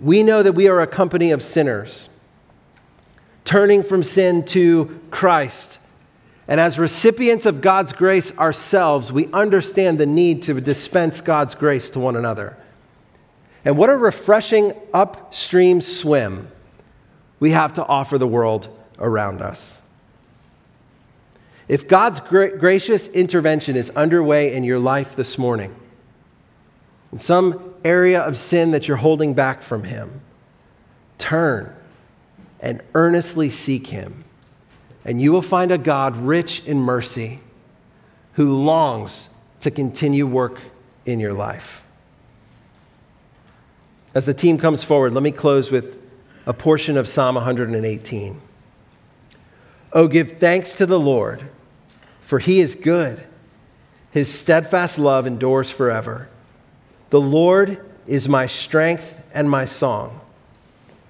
We 0.00 0.22
know 0.22 0.44
that 0.44 0.52
we 0.52 0.68
are 0.68 0.80
a 0.80 0.86
company 0.86 1.32
of 1.32 1.42
sinners, 1.42 2.08
turning 3.44 3.82
from 3.82 4.04
sin 4.04 4.44
to 4.44 5.00
Christ. 5.10 5.80
And 6.46 6.60
as 6.60 6.78
recipients 6.78 7.46
of 7.46 7.60
God's 7.60 7.92
grace 7.92 8.38
ourselves, 8.38 9.12
we 9.12 9.26
understand 9.32 9.98
the 9.98 10.06
need 10.06 10.44
to 10.44 10.60
dispense 10.60 11.20
God's 11.20 11.56
grace 11.56 11.90
to 11.90 11.98
one 11.98 12.14
another. 12.14 12.56
And 13.64 13.76
what 13.76 13.90
a 13.90 13.96
refreshing 13.96 14.72
upstream 14.92 15.80
swim 15.80 16.52
we 17.40 17.50
have 17.50 17.72
to 17.74 17.84
offer 17.84 18.18
the 18.18 18.26
world 18.26 18.68
around 18.98 19.42
us. 19.42 19.80
If 21.66 21.88
God's 21.88 22.20
gra- 22.20 22.56
gracious 22.56 23.08
intervention 23.08 23.76
is 23.76 23.90
underway 23.90 24.54
in 24.54 24.64
your 24.64 24.78
life 24.78 25.16
this 25.16 25.38
morning, 25.38 25.74
in 27.10 27.18
some 27.18 27.74
area 27.84 28.20
of 28.20 28.38
sin 28.38 28.72
that 28.72 28.86
you're 28.86 28.96
holding 28.96 29.34
back 29.34 29.62
from 29.62 29.84
Him, 29.84 30.20
turn 31.18 31.74
and 32.60 32.82
earnestly 32.94 33.50
seek 33.50 33.86
Him 33.86 34.24
and 35.04 35.20
you 35.20 35.32
will 35.32 35.42
find 35.42 35.70
a 35.70 35.78
God 35.78 36.16
rich 36.16 36.64
in 36.64 36.78
mercy 36.78 37.40
who 38.34 38.64
longs 38.64 39.28
to 39.60 39.70
continue 39.70 40.26
work 40.26 40.60
in 41.04 41.20
your 41.20 41.34
life. 41.34 41.84
As 44.14 44.26
the 44.26 44.34
team 44.34 44.58
comes 44.58 44.82
forward, 44.82 45.12
let 45.12 45.22
me 45.22 45.30
close 45.30 45.70
with 45.70 46.00
a 46.46 46.52
portion 46.52 46.96
of 46.96 47.08
Psalm 47.08 47.36
118. 47.36 48.40
Oh, 49.92 50.08
give 50.08 50.38
thanks 50.38 50.74
to 50.74 50.86
the 50.86 50.98
Lord, 50.98 51.48
for 52.20 52.38
he 52.38 52.60
is 52.60 52.74
good. 52.74 53.22
His 54.10 54.32
steadfast 54.32 54.98
love 54.98 55.26
endures 55.26 55.70
forever. 55.70 56.28
The 57.10 57.20
Lord 57.20 57.80
is 58.06 58.28
my 58.28 58.46
strength 58.46 59.20
and 59.32 59.48
my 59.48 59.64
song. 59.64 60.20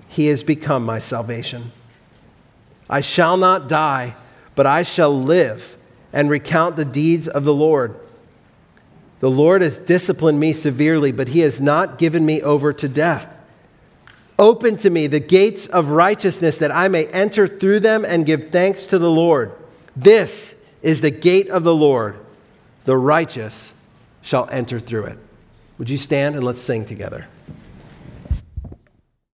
He 0.08 0.26
has 0.26 0.42
become 0.42 0.84
my 0.84 0.98
salvation. 0.98 1.72
I 2.88 3.00
shall 3.00 3.36
not 3.36 3.68
die, 3.68 4.14
but 4.54 4.66
I 4.66 4.82
shall 4.84 5.18
live 5.18 5.76
and 6.12 6.30
recount 6.30 6.76
the 6.76 6.84
deeds 6.84 7.26
of 7.26 7.44
the 7.44 7.54
Lord. 7.54 7.98
The 9.20 9.30
Lord 9.30 9.62
has 9.62 9.78
disciplined 9.78 10.38
me 10.38 10.52
severely, 10.52 11.10
but 11.10 11.28
he 11.28 11.40
has 11.40 11.60
not 11.60 11.98
given 11.98 12.24
me 12.24 12.40
over 12.42 12.72
to 12.72 12.88
death. 12.88 13.33
Open 14.38 14.76
to 14.78 14.90
me 14.90 15.06
the 15.06 15.20
gates 15.20 15.66
of 15.68 15.90
righteousness 15.90 16.58
that 16.58 16.72
I 16.72 16.88
may 16.88 17.06
enter 17.06 17.46
through 17.46 17.80
them 17.80 18.04
and 18.04 18.26
give 18.26 18.50
thanks 18.50 18.86
to 18.86 18.98
the 18.98 19.10
Lord. 19.10 19.52
This 19.96 20.56
is 20.82 21.00
the 21.00 21.10
gate 21.10 21.48
of 21.48 21.62
the 21.62 21.74
Lord. 21.74 22.18
The 22.84 22.96
righteous 22.96 23.72
shall 24.22 24.48
enter 24.50 24.80
through 24.80 25.04
it. 25.04 25.18
Would 25.78 25.90
you 25.90 25.96
stand 25.96 26.34
and 26.34 26.44
let's 26.44 26.60
sing 26.60 26.84
together? 26.84 27.26